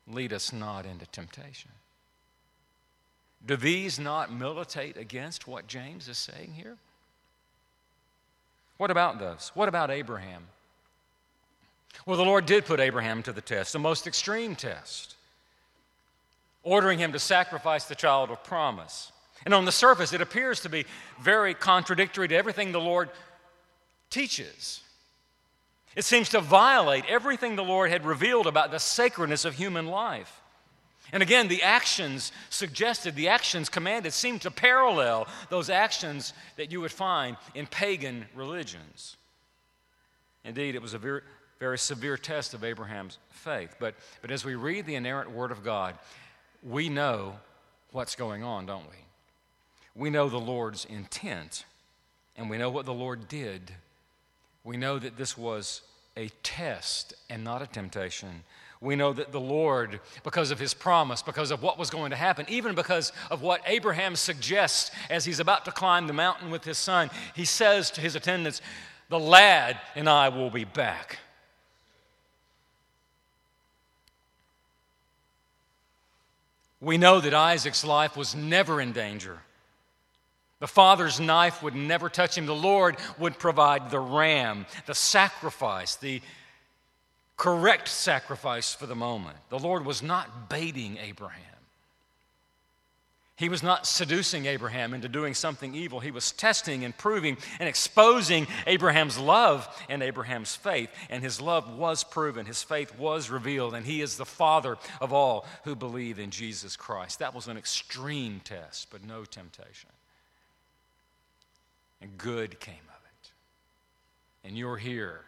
lead 0.06 0.32
us 0.32 0.52
not 0.52 0.86
into 0.86 1.06
temptation. 1.06 1.70
Do 3.44 3.56
these 3.56 3.98
not 3.98 4.32
militate 4.32 4.96
against 4.96 5.48
what 5.48 5.66
James 5.66 6.08
is 6.08 6.18
saying 6.18 6.54
here? 6.54 6.76
What 8.76 8.90
about 8.90 9.18
those? 9.18 9.50
What 9.54 9.68
about 9.68 9.90
Abraham? 9.90 10.44
Well, 12.04 12.16
the 12.16 12.24
Lord 12.24 12.46
did 12.46 12.64
put 12.64 12.78
Abraham 12.78 13.22
to 13.24 13.32
the 13.32 13.40
test, 13.40 13.72
the 13.72 13.78
most 13.78 14.06
extreme 14.06 14.54
test, 14.54 15.15
ordering 16.66 16.98
him 16.98 17.12
to 17.12 17.18
sacrifice 17.18 17.84
the 17.84 17.94
child 17.94 18.30
of 18.30 18.42
promise. 18.42 19.12
And 19.44 19.54
on 19.54 19.64
the 19.64 19.72
surface, 19.72 20.12
it 20.12 20.20
appears 20.20 20.60
to 20.60 20.68
be 20.68 20.84
very 21.22 21.54
contradictory 21.54 22.26
to 22.26 22.34
everything 22.34 22.72
the 22.72 22.80
Lord 22.80 23.08
teaches. 24.10 24.80
It 25.94 26.04
seems 26.04 26.28
to 26.30 26.40
violate 26.40 27.04
everything 27.08 27.54
the 27.54 27.62
Lord 27.62 27.90
had 27.90 28.04
revealed 28.04 28.48
about 28.48 28.72
the 28.72 28.80
sacredness 28.80 29.44
of 29.44 29.54
human 29.54 29.86
life. 29.86 30.42
And 31.12 31.22
again, 31.22 31.46
the 31.46 31.62
actions 31.62 32.32
suggested, 32.50 33.14
the 33.14 33.28
actions 33.28 33.68
commanded, 33.68 34.12
seem 34.12 34.40
to 34.40 34.50
parallel 34.50 35.28
those 35.50 35.70
actions 35.70 36.32
that 36.56 36.72
you 36.72 36.80
would 36.80 36.90
find 36.90 37.36
in 37.54 37.68
pagan 37.68 38.26
religions. 38.34 39.16
Indeed, 40.44 40.74
it 40.74 40.82
was 40.82 40.94
a 40.94 40.98
very, 40.98 41.20
very 41.60 41.78
severe 41.78 42.16
test 42.16 42.54
of 42.54 42.64
Abraham's 42.64 43.18
faith. 43.30 43.76
But, 43.78 43.94
but 44.20 44.32
as 44.32 44.44
we 44.44 44.56
read 44.56 44.84
the 44.84 44.96
inerrant 44.96 45.30
Word 45.30 45.52
of 45.52 45.62
God, 45.62 45.94
we 46.62 46.88
know 46.88 47.36
what's 47.92 48.14
going 48.14 48.42
on, 48.42 48.66
don't 48.66 48.84
we? 48.90 48.96
We 49.94 50.10
know 50.10 50.28
the 50.28 50.38
Lord's 50.38 50.84
intent, 50.84 51.64
and 52.36 52.50
we 52.50 52.58
know 52.58 52.70
what 52.70 52.86
the 52.86 52.94
Lord 52.94 53.28
did. 53.28 53.72
We 54.64 54.76
know 54.76 54.98
that 54.98 55.16
this 55.16 55.38
was 55.38 55.82
a 56.16 56.28
test 56.42 57.14
and 57.30 57.44
not 57.44 57.62
a 57.62 57.66
temptation 57.66 58.42
we 58.80 58.96
know 58.96 59.12
that 59.12 59.32
the 59.32 59.40
Lord, 59.40 60.00
because 60.22 60.50
of 60.50 60.58
his 60.58 60.74
promise, 60.74 61.22
because 61.22 61.50
of 61.50 61.62
what 61.62 61.78
was 61.78 61.90
going 61.90 62.10
to 62.10 62.16
happen, 62.16 62.46
even 62.48 62.74
because 62.74 63.12
of 63.30 63.42
what 63.42 63.62
Abraham 63.66 64.16
suggests 64.16 64.90
as 65.08 65.24
he's 65.24 65.40
about 65.40 65.64
to 65.64 65.72
climb 65.72 66.06
the 66.06 66.12
mountain 66.12 66.50
with 66.50 66.64
his 66.64 66.78
son, 66.78 67.10
he 67.34 67.44
says 67.44 67.90
to 67.92 68.00
his 68.00 68.16
attendants, 68.16 68.60
The 69.08 69.18
lad 69.18 69.80
and 69.94 70.08
I 70.08 70.28
will 70.28 70.50
be 70.50 70.64
back. 70.64 71.18
We 76.80 76.98
know 76.98 77.20
that 77.20 77.34
Isaac's 77.34 77.84
life 77.84 78.16
was 78.16 78.34
never 78.34 78.80
in 78.80 78.92
danger. 78.92 79.38
The 80.58 80.66
father's 80.66 81.20
knife 81.20 81.62
would 81.62 81.74
never 81.74 82.08
touch 82.08 82.36
him. 82.36 82.46
The 82.46 82.54
Lord 82.54 82.96
would 83.18 83.38
provide 83.38 83.90
the 83.90 84.00
ram, 84.00 84.66
the 84.86 84.94
sacrifice, 84.94 85.96
the 85.96 86.22
correct 87.36 87.88
sacrifice 87.88 88.74
for 88.74 88.86
the 88.86 88.94
moment. 88.94 89.36
The 89.50 89.58
Lord 89.58 89.84
was 89.84 90.02
not 90.02 90.48
baiting 90.48 90.96
Abraham. 90.96 91.55
He 93.36 93.50
was 93.50 93.62
not 93.62 93.86
seducing 93.86 94.46
Abraham 94.46 94.94
into 94.94 95.10
doing 95.10 95.34
something 95.34 95.74
evil. 95.74 96.00
He 96.00 96.10
was 96.10 96.32
testing 96.32 96.84
and 96.84 96.96
proving 96.96 97.36
and 97.60 97.68
exposing 97.68 98.46
Abraham's 98.66 99.18
love 99.18 99.68
and 99.90 100.02
Abraham's 100.02 100.56
faith. 100.56 100.88
And 101.10 101.22
his 101.22 101.38
love 101.38 101.76
was 101.76 102.02
proven, 102.02 102.46
his 102.46 102.62
faith 102.62 102.98
was 102.98 103.28
revealed, 103.28 103.74
and 103.74 103.84
he 103.84 104.00
is 104.00 104.16
the 104.16 104.24
father 104.24 104.78
of 105.02 105.12
all 105.12 105.44
who 105.64 105.76
believe 105.76 106.18
in 106.18 106.30
Jesus 106.30 106.76
Christ. 106.76 107.18
That 107.18 107.34
was 107.34 107.46
an 107.46 107.58
extreme 107.58 108.40
test, 108.42 108.88
but 108.90 109.04
no 109.04 109.26
temptation. 109.26 109.90
And 112.00 112.16
good 112.16 112.58
came 112.58 112.74
of 112.74 113.02
it. 113.04 114.48
And 114.48 114.56
you're 114.56 114.78
here 114.78 115.20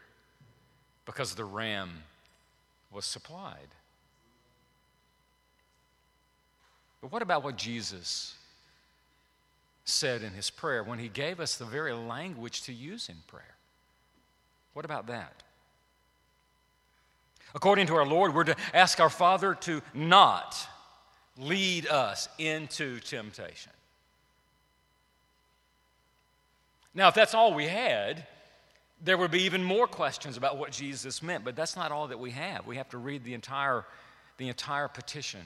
because 1.04 1.34
the 1.34 1.44
ram 1.44 2.04
was 2.90 3.04
supplied. 3.04 3.68
But 7.08 7.12
what 7.14 7.22
about 7.22 7.42
what 7.42 7.56
Jesus 7.56 8.36
said 9.86 10.22
in 10.22 10.34
his 10.34 10.50
prayer 10.50 10.84
when 10.84 10.98
he 10.98 11.08
gave 11.08 11.40
us 11.40 11.56
the 11.56 11.64
very 11.64 11.94
language 11.94 12.64
to 12.64 12.72
use 12.74 13.08
in 13.08 13.14
prayer? 13.26 13.56
What 14.74 14.84
about 14.84 15.06
that? 15.06 15.42
According 17.54 17.86
to 17.86 17.94
our 17.94 18.04
Lord, 18.04 18.34
we're 18.34 18.44
to 18.44 18.56
ask 18.74 19.00
our 19.00 19.08
Father 19.08 19.54
to 19.54 19.80
not 19.94 20.54
lead 21.38 21.86
us 21.86 22.28
into 22.36 23.00
temptation. 23.00 23.72
Now, 26.94 27.08
if 27.08 27.14
that's 27.14 27.32
all 27.32 27.54
we 27.54 27.68
had, 27.68 28.26
there 29.02 29.16
would 29.16 29.30
be 29.30 29.44
even 29.44 29.64
more 29.64 29.86
questions 29.86 30.36
about 30.36 30.58
what 30.58 30.72
Jesus 30.72 31.22
meant, 31.22 31.42
but 31.42 31.56
that's 31.56 31.74
not 31.74 31.90
all 31.90 32.08
that 32.08 32.18
we 32.20 32.32
have. 32.32 32.66
We 32.66 32.76
have 32.76 32.90
to 32.90 32.98
read 32.98 33.24
the 33.24 33.32
entire, 33.32 33.86
the 34.36 34.50
entire 34.50 34.88
petition. 34.88 35.40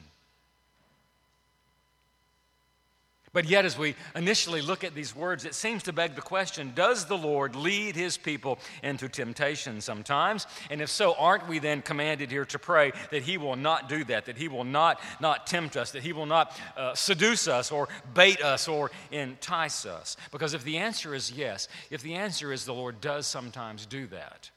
But 3.35 3.47
yet, 3.47 3.65
as 3.65 3.79
we 3.79 3.95
initially 4.15 4.61
look 4.61 4.85
at 4.85 4.95
these 4.95 5.17
words, 5.17 5.47
it 5.47 5.55
seems 5.55 5.85
to 5.85 5.93
beg 5.93 6.15
the 6.15 6.21
question 6.21 6.73
Does 6.75 7.07
the 7.07 7.17
Lord 7.17 7.57
lead 7.57 7.97
his 7.97 8.19
people 8.19 8.59
into 8.83 9.09
temptation 9.09 9.81
sometimes? 9.81 10.47
And 10.71 10.83
if 10.83 10.91
so, 10.91 11.15
aren't 11.15 11.49
we 11.49 11.59
then 11.59 11.81
commanded 11.81 12.31
here 12.31 12.45
to 12.45 12.59
pray 12.59 12.93
that 13.11 13.23
he 13.23 13.39
will 13.39 13.57
not 13.57 13.89
do 13.89 14.05
that, 14.05 14.27
that 14.27 14.37
he 14.37 14.49
will 14.49 14.65
not, 14.65 15.01
not 15.19 15.47
tempt 15.47 15.79
us, 15.79 15.93
that 15.93 16.03
he 16.03 16.13
will 16.13 16.27
not 16.27 16.59
uh, 16.77 16.95
seduce 16.95 17.49
us 17.49 17.73
or 17.73 17.89
bait 18.13 18.43
us 18.43 18.69
or 18.69 18.91
entice 19.11 19.87
us? 19.87 20.19
Because 20.31 20.53
if 20.53 20.63
the 20.63 20.77
answer 20.77 21.15
is 21.15 21.33
yes, 21.33 21.69
if 21.91 22.03
the 22.03 22.15
answer 22.17 22.53
is 22.53 22.67
the 22.67 22.75
Lord 22.75 23.01
does 23.01 23.27
sometimes 23.27 23.87
do 23.87 24.07
that, 24.09 24.51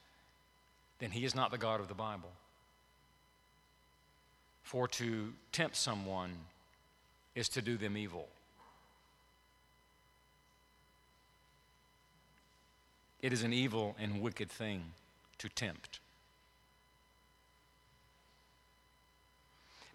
then 0.99 1.11
he 1.11 1.23
is 1.23 1.33
not 1.33 1.49
the 1.49 1.57
God 1.57 1.79
of 1.79 1.87
the 1.87 1.93
Bible. 1.93 2.31
For 4.63 4.85
to 4.89 5.31
tempt 5.53 5.77
someone 5.77 6.33
is 7.35 7.47
to 7.49 7.61
do 7.61 7.77
them 7.77 7.95
evil. 7.95 8.27
It 13.25 13.33
is 13.33 13.41
an 13.41 13.53
evil 13.53 13.95
and 13.99 14.21
wicked 14.21 14.51
thing 14.51 14.83
to 15.39 15.49
tempt. 15.49 15.99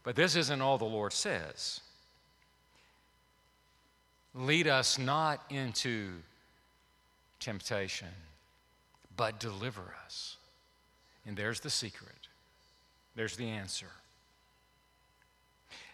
But 0.02 0.16
this 0.16 0.34
isn't 0.34 0.60
all 0.60 0.78
the 0.78 0.84
Lord 0.84 1.12
says. 1.12 1.78
Lead 4.34 4.66
us 4.66 4.98
not 4.98 5.44
into 5.48 6.08
temptation, 7.38 8.08
but 9.16 9.38
deliver 9.38 9.94
us. 10.04 10.36
And 11.24 11.36
there's 11.36 11.60
the 11.60 11.70
secret. 11.70 12.26
There's 13.14 13.36
the 13.36 13.46
answer. 13.46 13.92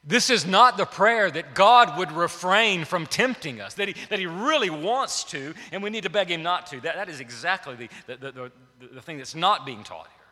This 0.06 0.30
is 0.30 0.46
not 0.46 0.76
the 0.76 0.84
prayer 0.84 1.28
that 1.28 1.54
God 1.54 1.98
would 1.98 2.12
refrain 2.12 2.84
from 2.84 3.06
tempting 3.06 3.60
us, 3.60 3.74
that 3.74 3.88
He, 3.88 3.94
that 4.08 4.20
he 4.20 4.26
really 4.26 4.70
wants 4.70 5.24
to, 5.24 5.52
and 5.72 5.82
we 5.82 5.90
need 5.90 6.04
to 6.04 6.10
beg 6.10 6.30
Him 6.30 6.44
not 6.44 6.68
to. 6.68 6.80
That, 6.80 6.94
that 6.94 7.08
is 7.08 7.18
exactly 7.18 7.74
the, 7.74 7.88
the, 8.06 8.30
the, 8.30 8.52
the, 8.92 9.02
thing 9.02 9.18
that's 9.18 9.34
not 9.34 9.66
being 9.66 9.82
taught 9.82 10.06
here. 10.06 10.26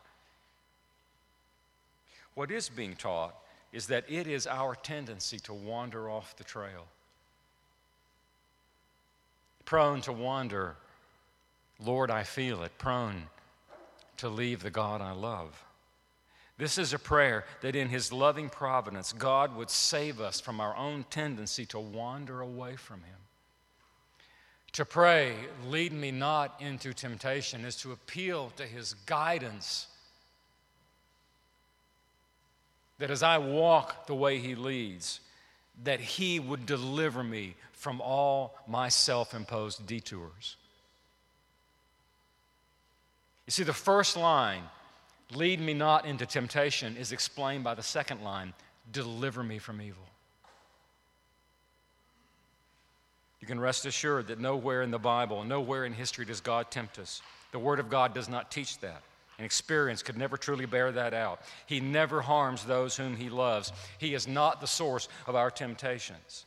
What 2.34 2.52
is 2.52 2.68
being 2.68 2.94
taught 2.94 3.34
is 3.72 3.88
that 3.88 4.04
it 4.08 4.28
is 4.28 4.46
our 4.46 4.76
tendency 4.76 5.40
to 5.40 5.52
wander 5.52 6.08
off 6.08 6.36
the 6.36 6.44
trail, 6.44 6.86
prone 9.64 10.00
to 10.02 10.12
wander. 10.12 10.76
Lord, 11.84 12.12
I 12.12 12.22
feel 12.22 12.62
it, 12.62 12.78
prone 12.78 13.24
to 14.18 14.28
leave 14.28 14.62
the 14.62 14.70
God 14.70 15.00
I 15.00 15.10
love. 15.10 15.64
This 16.56 16.78
is 16.78 16.92
a 16.92 16.98
prayer 16.98 17.44
that 17.62 17.74
in 17.74 17.88
His 17.88 18.12
loving 18.12 18.48
providence, 18.48 19.12
God 19.12 19.56
would 19.56 19.70
save 19.70 20.20
us 20.20 20.40
from 20.40 20.60
our 20.60 20.76
own 20.76 21.04
tendency 21.10 21.66
to 21.66 21.80
wander 21.80 22.40
away 22.40 22.76
from 22.76 23.02
Him. 23.02 23.16
To 24.72 24.84
pray, 24.84 25.34
lead 25.66 25.92
me 25.92 26.10
not 26.10 26.60
into 26.60 26.92
temptation, 26.92 27.64
is 27.64 27.76
to 27.76 27.92
appeal 27.92 28.52
to 28.56 28.64
His 28.64 28.94
guidance. 28.94 29.88
That 32.98 33.10
as 33.10 33.24
I 33.24 33.38
walk 33.38 34.06
the 34.06 34.14
way 34.14 34.38
He 34.38 34.54
leads, 34.54 35.20
that 35.82 36.00
He 36.00 36.38
would 36.38 36.66
deliver 36.66 37.24
me 37.24 37.56
from 37.72 38.00
all 38.00 38.56
my 38.68 38.88
self 38.88 39.34
imposed 39.34 39.86
detours. 39.86 40.56
You 43.46 43.50
see, 43.50 43.64
the 43.64 43.72
first 43.72 44.16
line 44.16 44.62
lead 45.36 45.60
me 45.60 45.74
not 45.74 46.06
into 46.06 46.26
temptation, 46.26 46.96
is 46.96 47.12
explained 47.12 47.64
by 47.64 47.74
the 47.74 47.82
second 47.82 48.22
line 48.22 48.52
deliver 48.92 49.42
me 49.42 49.58
from 49.58 49.80
evil. 49.80 50.04
You 53.40 53.46
can 53.46 53.60
rest 53.60 53.84
assured 53.84 54.28
that 54.28 54.40
nowhere 54.40 54.82
in 54.82 54.90
the 54.90 54.98
Bible, 54.98 55.44
nowhere 55.44 55.84
in 55.84 55.92
history 55.92 56.24
does 56.24 56.40
God 56.40 56.70
tempt 56.70 56.98
us. 56.98 57.20
The 57.52 57.58
Word 57.58 57.78
of 57.78 57.90
God 57.90 58.14
does 58.14 58.28
not 58.28 58.50
teach 58.50 58.78
that. 58.78 59.02
And 59.36 59.44
experience 59.44 60.02
could 60.02 60.16
never 60.16 60.36
truly 60.36 60.64
bear 60.64 60.92
that 60.92 61.12
out. 61.12 61.40
He 61.66 61.80
never 61.80 62.22
harms 62.22 62.64
those 62.64 62.96
whom 62.96 63.16
He 63.16 63.28
loves. 63.28 63.72
He 63.98 64.14
is 64.14 64.26
not 64.26 64.60
the 64.60 64.66
source 64.66 65.08
of 65.26 65.34
our 65.34 65.50
temptations. 65.50 66.46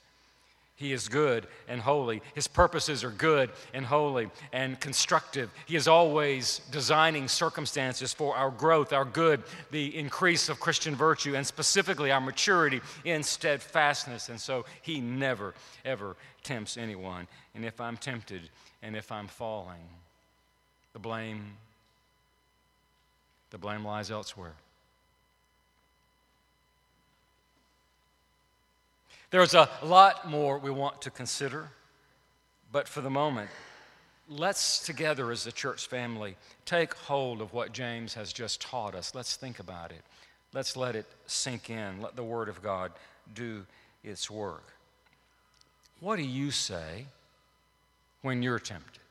He 0.77 0.93
is 0.93 1.09
good 1.09 1.47
and 1.67 1.81
holy. 1.81 2.21
His 2.35 2.47
purposes 2.47 3.03
are 3.03 3.09
good 3.09 3.49
and 3.73 3.83
holy 3.83 4.29
and 4.53 4.79
constructive. 4.79 5.49
He 5.65 5.75
is 5.75 5.87
always 5.87 6.61
designing 6.69 7.27
circumstances 7.27 8.13
for 8.13 8.35
our 8.37 8.51
growth, 8.51 8.93
our 8.93 9.03
good, 9.03 9.41
the 9.71 9.97
increase 9.97 10.49
of 10.49 10.59
Christian 10.59 10.95
virtue, 10.95 11.35
and 11.35 11.45
specifically 11.47 12.11
our 12.11 12.21
maturity 12.21 12.79
in 13.05 13.23
steadfastness. 13.23 14.29
And 14.29 14.39
so 14.39 14.65
he 14.83 15.01
never, 15.01 15.55
ever 15.83 16.15
tempts 16.43 16.77
anyone. 16.77 17.27
And 17.55 17.65
if 17.65 17.81
I'm 17.81 17.97
tempted 17.97 18.47
and 18.83 18.95
if 18.95 19.11
I'm 19.11 19.27
falling, 19.27 19.81
the 20.93 20.99
blame, 20.99 21.53
the 23.49 23.57
blame 23.57 23.83
lies 23.83 24.11
elsewhere. 24.11 24.53
There's 29.29 29.53
a 29.53 29.69
lot 29.83 30.29
more 30.29 30.57
we 30.57 30.71
want 30.71 31.01
to 31.01 31.11
consider, 31.11 31.69
but 32.71 32.87
for 32.87 33.01
the 33.01 33.09
moment, 33.09 33.49
let's 34.29 34.79
together 34.79 35.31
as 35.31 35.45
a 35.45 35.51
church 35.51 35.87
family 35.87 36.37
take 36.65 36.93
hold 36.93 37.41
of 37.41 37.53
what 37.53 37.73
James 37.73 38.13
has 38.13 38.31
just 38.31 38.61
taught 38.61 38.95
us. 38.95 39.13
Let's 39.13 39.35
think 39.35 39.59
about 39.59 39.91
it. 39.91 40.01
Let's 40.53 40.77
let 40.77 40.95
it 40.95 41.05
sink 41.25 41.69
in. 41.69 42.01
Let 42.01 42.15
the 42.15 42.23
Word 42.23 42.47
of 42.47 42.61
God 42.63 42.93
do 43.33 43.65
its 44.01 44.31
work. 44.31 44.73
What 45.99 46.15
do 46.15 46.23
you 46.23 46.51
say 46.51 47.07
when 48.21 48.41
you're 48.41 48.59
tempted? 48.59 49.01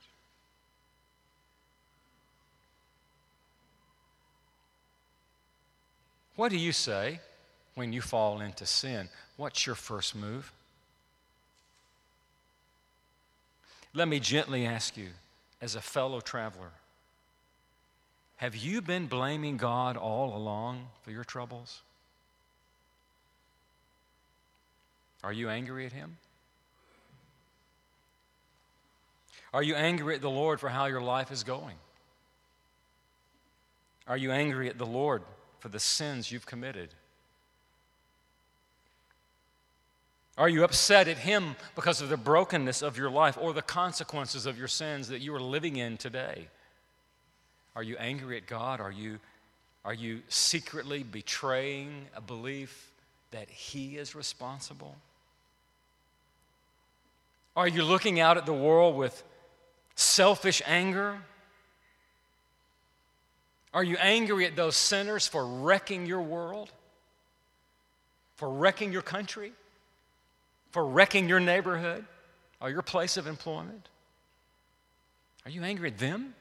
What 6.36 6.50
do 6.50 6.58
you 6.58 6.72
say 6.72 7.20
when 7.74 7.92
you 7.92 8.00
fall 8.00 8.40
into 8.40 8.64
sin? 8.66 9.08
What's 9.36 9.66
your 9.66 9.74
first 9.74 10.14
move? 10.14 10.52
Let 13.92 14.08
me 14.08 14.20
gently 14.20 14.66
ask 14.66 14.96
you, 14.96 15.08
as 15.60 15.74
a 15.74 15.80
fellow 15.80 16.20
traveler, 16.20 16.70
have 18.36 18.54
you 18.54 18.82
been 18.82 19.06
blaming 19.06 19.56
God 19.56 19.96
all 19.96 20.36
along 20.36 20.88
for 21.02 21.10
your 21.10 21.24
troubles? 21.24 21.80
Are 25.24 25.32
you 25.32 25.48
angry 25.48 25.86
at 25.86 25.92
Him? 25.92 26.18
Are 29.54 29.62
you 29.62 29.74
angry 29.74 30.14
at 30.14 30.20
the 30.20 30.30
Lord 30.30 30.60
for 30.60 30.68
how 30.68 30.84
your 30.86 31.00
life 31.00 31.32
is 31.32 31.42
going? 31.42 31.76
Are 34.06 34.16
you 34.16 34.30
angry 34.30 34.68
at 34.68 34.76
the 34.76 34.86
Lord 34.86 35.22
for 35.60 35.68
the 35.68 35.80
sins 35.80 36.30
you've 36.30 36.46
committed? 36.46 36.90
Are 40.38 40.48
you 40.48 40.64
upset 40.64 41.08
at 41.08 41.16
Him 41.16 41.56
because 41.74 42.02
of 42.02 42.10
the 42.10 42.16
brokenness 42.16 42.82
of 42.82 42.98
your 42.98 43.10
life 43.10 43.38
or 43.40 43.52
the 43.52 43.62
consequences 43.62 44.44
of 44.44 44.58
your 44.58 44.68
sins 44.68 45.08
that 45.08 45.20
you 45.20 45.34
are 45.34 45.40
living 45.40 45.76
in 45.76 45.96
today? 45.96 46.48
Are 47.74 47.82
you 47.82 47.96
angry 47.96 48.36
at 48.36 48.46
God? 48.46 48.80
Are 48.80 48.90
you, 48.90 49.18
are 49.84 49.94
you 49.94 50.20
secretly 50.28 51.02
betraying 51.02 52.06
a 52.14 52.20
belief 52.20 52.90
that 53.30 53.48
He 53.48 53.96
is 53.96 54.14
responsible? 54.14 54.96
Are 57.56 57.68
you 57.68 57.82
looking 57.82 58.20
out 58.20 58.36
at 58.36 58.44
the 58.44 58.52
world 58.52 58.94
with 58.94 59.22
selfish 59.94 60.60
anger? 60.66 61.18
Are 63.72 63.84
you 63.84 63.96
angry 63.96 64.44
at 64.44 64.54
those 64.54 64.76
sinners 64.76 65.26
for 65.26 65.46
wrecking 65.46 66.04
your 66.04 66.20
world? 66.20 66.70
For 68.36 68.50
wrecking 68.50 68.92
your 68.92 69.00
country? 69.00 69.52
For 70.76 70.84
wrecking 70.84 71.26
your 71.26 71.40
neighborhood 71.40 72.04
or 72.60 72.68
your 72.68 72.82
place 72.82 73.16
of 73.16 73.26
employment? 73.26 73.88
Are 75.46 75.50
you 75.50 75.64
angry 75.64 75.88
at 75.88 75.96
them? 75.96 76.34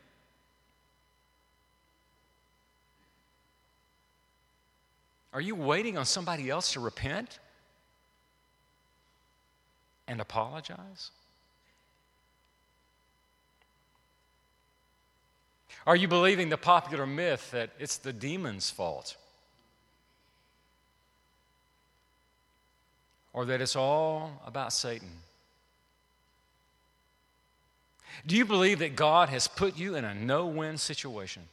Are 5.32 5.40
you 5.40 5.56
waiting 5.56 5.98
on 5.98 6.04
somebody 6.04 6.50
else 6.50 6.74
to 6.74 6.82
repent 6.82 7.40
and 10.06 10.20
apologize? 10.20 11.12
Are 15.88 15.96
you 15.96 16.10
believing 16.10 16.50
the 16.50 16.58
popular 16.58 17.08
myth 17.08 17.52
that 17.52 17.70
it's 17.80 17.96
the 17.96 18.12
demon's 18.12 18.70
fault? 18.70 19.16
Or 23.36 23.44
that 23.44 23.60
it's 23.60 23.76
all 23.76 24.32
about 24.48 24.72
Satan? 24.72 25.10
Do 28.26 28.38
you 28.38 28.46
believe 28.46 28.80
that 28.80 28.96
God 28.96 29.28
has 29.28 29.46
put 29.46 29.78
you 29.78 29.96
in 29.96 30.06
a 30.06 30.16
no 30.16 30.46
win 30.46 30.78
situation 30.78 31.44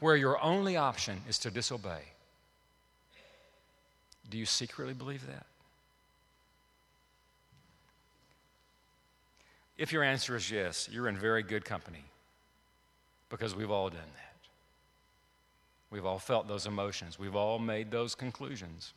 where 0.00 0.14
your 0.14 0.40
only 0.42 0.76
option 0.76 1.22
is 1.26 1.38
to 1.38 1.50
disobey? 1.50 2.02
Do 4.28 4.36
you 4.36 4.44
secretly 4.44 4.92
believe 4.92 5.26
that? 5.26 5.46
If 9.78 9.92
your 9.92 10.02
answer 10.02 10.36
is 10.36 10.50
yes, 10.50 10.90
you're 10.92 11.08
in 11.08 11.16
very 11.16 11.42
good 11.42 11.64
company 11.64 12.04
because 13.30 13.56
we've 13.56 13.70
all 13.70 13.88
done 13.88 13.98
that. 13.98 14.34
We've 15.90 16.04
all 16.04 16.18
felt 16.18 16.48
those 16.48 16.66
emotions, 16.66 17.18
we've 17.18 17.34
all 17.34 17.58
made 17.58 17.90
those 17.90 18.14
conclusions. 18.14 18.92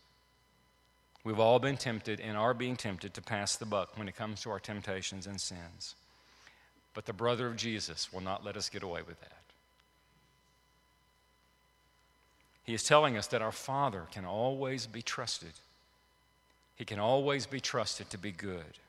We've 1.26 1.39
all 1.39 1.57
been 1.57 1.76
tempted 1.76 2.19
and 2.19 2.38
are 2.38 2.53
being 2.53 2.78
tempted 2.78 3.15
to 3.15 3.21
pass 3.21 3.55
the 3.55 3.65
buck 3.65 3.97
when 3.97 4.07
it 4.07 4.15
comes 4.15 4.41
to 4.41 4.51
our 4.51 4.59
temptations 4.59 5.26
and 5.26 5.41
sins. 5.41 5.95
But 6.93 7.07
the 7.07 7.13
brother 7.13 7.47
of 7.47 7.57
Jesus 7.57 8.13
will 8.13 8.21
not 8.21 8.45
let 8.45 8.55
us 8.55 8.69
get 8.69 8.84
away 8.84 9.01
with 9.01 9.19
that. 9.19 9.32
He 12.63 12.76
is 12.76 12.84
telling 12.84 13.17
us 13.17 13.26
that 13.28 13.41
our 13.41 13.51
Father 13.51 14.03
can 14.11 14.23
always 14.23 14.86
be 14.86 15.01
trusted. 15.01 15.53
He 16.76 16.86
can 16.86 16.99
always 16.99 17.47
be 17.47 17.59
trusted 17.59 18.11
to 18.11 18.19
be 18.19 18.32
good. 18.32 18.80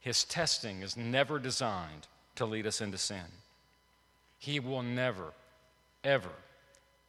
His 0.00 0.24
testing 0.24 0.80
is 0.80 0.96
never 0.96 1.38
designed 1.38 2.06
to 2.36 2.46
lead 2.46 2.66
us 2.66 2.80
into 2.80 2.96
sin. 2.96 3.26
He 4.38 4.58
will 4.58 4.82
never, 4.82 5.34
ever, 6.02 6.30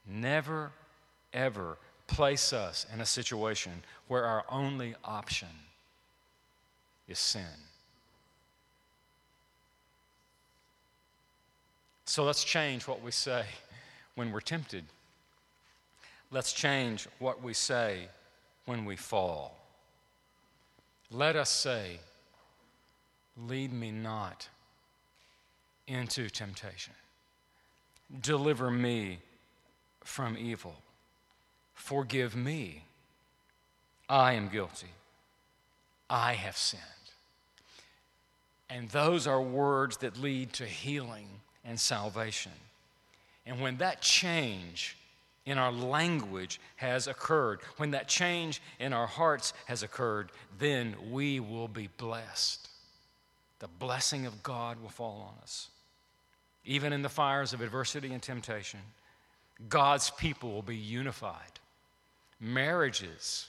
never, 0.05 0.72
ever 1.34 1.78
place 2.12 2.53
us 2.53 2.86
in 2.93 3.01
a 3.01 3.05
situation 3.05 3.84
where 4.07 4.26
our 4.26 4.45
only 4.49 4.95
option 5.03 5.47
is 7.07 7.20
sin. 7.20 7.57
So 12.05 12.24
let's 12.24 12.43
change 12.43 12.88
what 12.88 13.01
we 13.01 13.12
say 13.12 13.45
when 14.16 14.32
we're 14.32 14.41
tempted 14.41 14.84
Let's 16.32 16.53
change 16.53 17.09
what 17.20 17.43
we 17.43 17.53
say 17.53 18.07
when 18.66 18.86
we 18.86 18.95
fall. 18.95 19.57
Let 21.12 21.36
us 21.36 21.49
say, 21.49 21.99
Lead 23.38 23.72
me 23.72 23.91
not 23.91 24.47
into 25.88 26.30
temptation. 26.30 26.93
Deliver 28.22 28.70
me 28.70 29.20
from 30.03 30.38
evil. 30.38 30.76
Forgive 31.82 32.36
me. 32.36 32.84
I 34.07 34.34
am 34.34 34.49
guilty. 34.49 34.91
I 36.09 36.34
have 36.34 36.55
sinned. 36.55 36.82
And 38.69 38.88
those 38.89 39.25
are 39.25 39.41
words 39.41 39.97
that 39.97 40.15
lead 40.15 40.53
to 40.53 40.65
healing 40.65 41.27
and 41.65 41.79
salvation. 41.79 42.51
And 43.47 43.59
when 43.59 43.77
that 43.77 44.01
change 44.01 44.95
in 45.45 45.57
our 45.57 45.71
language 45.71 46.61
has 46.75 47.07
occurred, 47.07 47.59
when 47.77 47.91
that 47.91 48.07
change 48.07 48.61
in 48.79 48.93
our 48.93 49.07
hearts 49.07 49.51
has 49.65 49.82
occurred, 49.82 50.32
then 50.59 50.95
we 51.09 51.39
will 51.39 51.67
be 51.67 51.89
blessed. 51.97 52.69
The 53.57 53.67
blessing 53.79 54.27
of 54.27 54.43
God 54.43 54.79
will 54.82 54.89
fall 54.89 55.34
on 55.36 55.41
us. 55.41 55.69
Even 56.63 56.93
in 56.93 57.01
the 57.01 57.09
fires 57.09 57.53
of 57.53 57.61
adversity 57.61 58.13
and 58.13 58.21
temptation, 58.21 58.79
God's 59.67 60.11
people 60.11 60.51
will 60.51 60.61
be 60.61 60.77
unified. 60.77 61.59
Marriages 62.42 63.48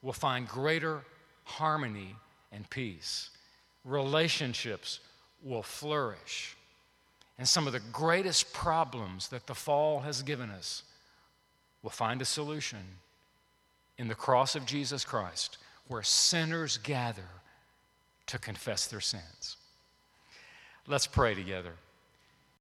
will 0.00 0.14
find 0.14 0.48
greater 0.48 1.02
harmony 1.44 2.16
and 2.50 2.68
peace. 2.70 3.28
Relationships 3.84 5.00
will 5.42 5.62
flourish. 5.62 6.56
And 7.38 7.46
some 7.46 7.66
of 7.66 7.74
the 7.74 7.80
greatest 7.92 8.52
problems 8.52 9.28
that 9.28 9.46
the 9.46 9.54
fall 9.54 10.00
has 10.00 10.22
given 10.22 10.50
us 10.50 10.82
will 11.82 11.90
find 11.90 12.22
a 12.22 12.26
solution 12.26 12.80
in 13.98 14.08
the 14.08 14.14
cross 14.14 14.56
of 14.56 14.64
Jesus 14.64 15.04
Christ, 15.04 15.58
where 15.88 16.02
sinners 16.02 16.78
gather 16.78 17.28
to 18.26 18.38
confess 18.38 18.86
their 18.86 19.00
sins. 19.00 19.56
Let's 20.86 21.06
pray 21.06 21.34
together. 21.34 21.74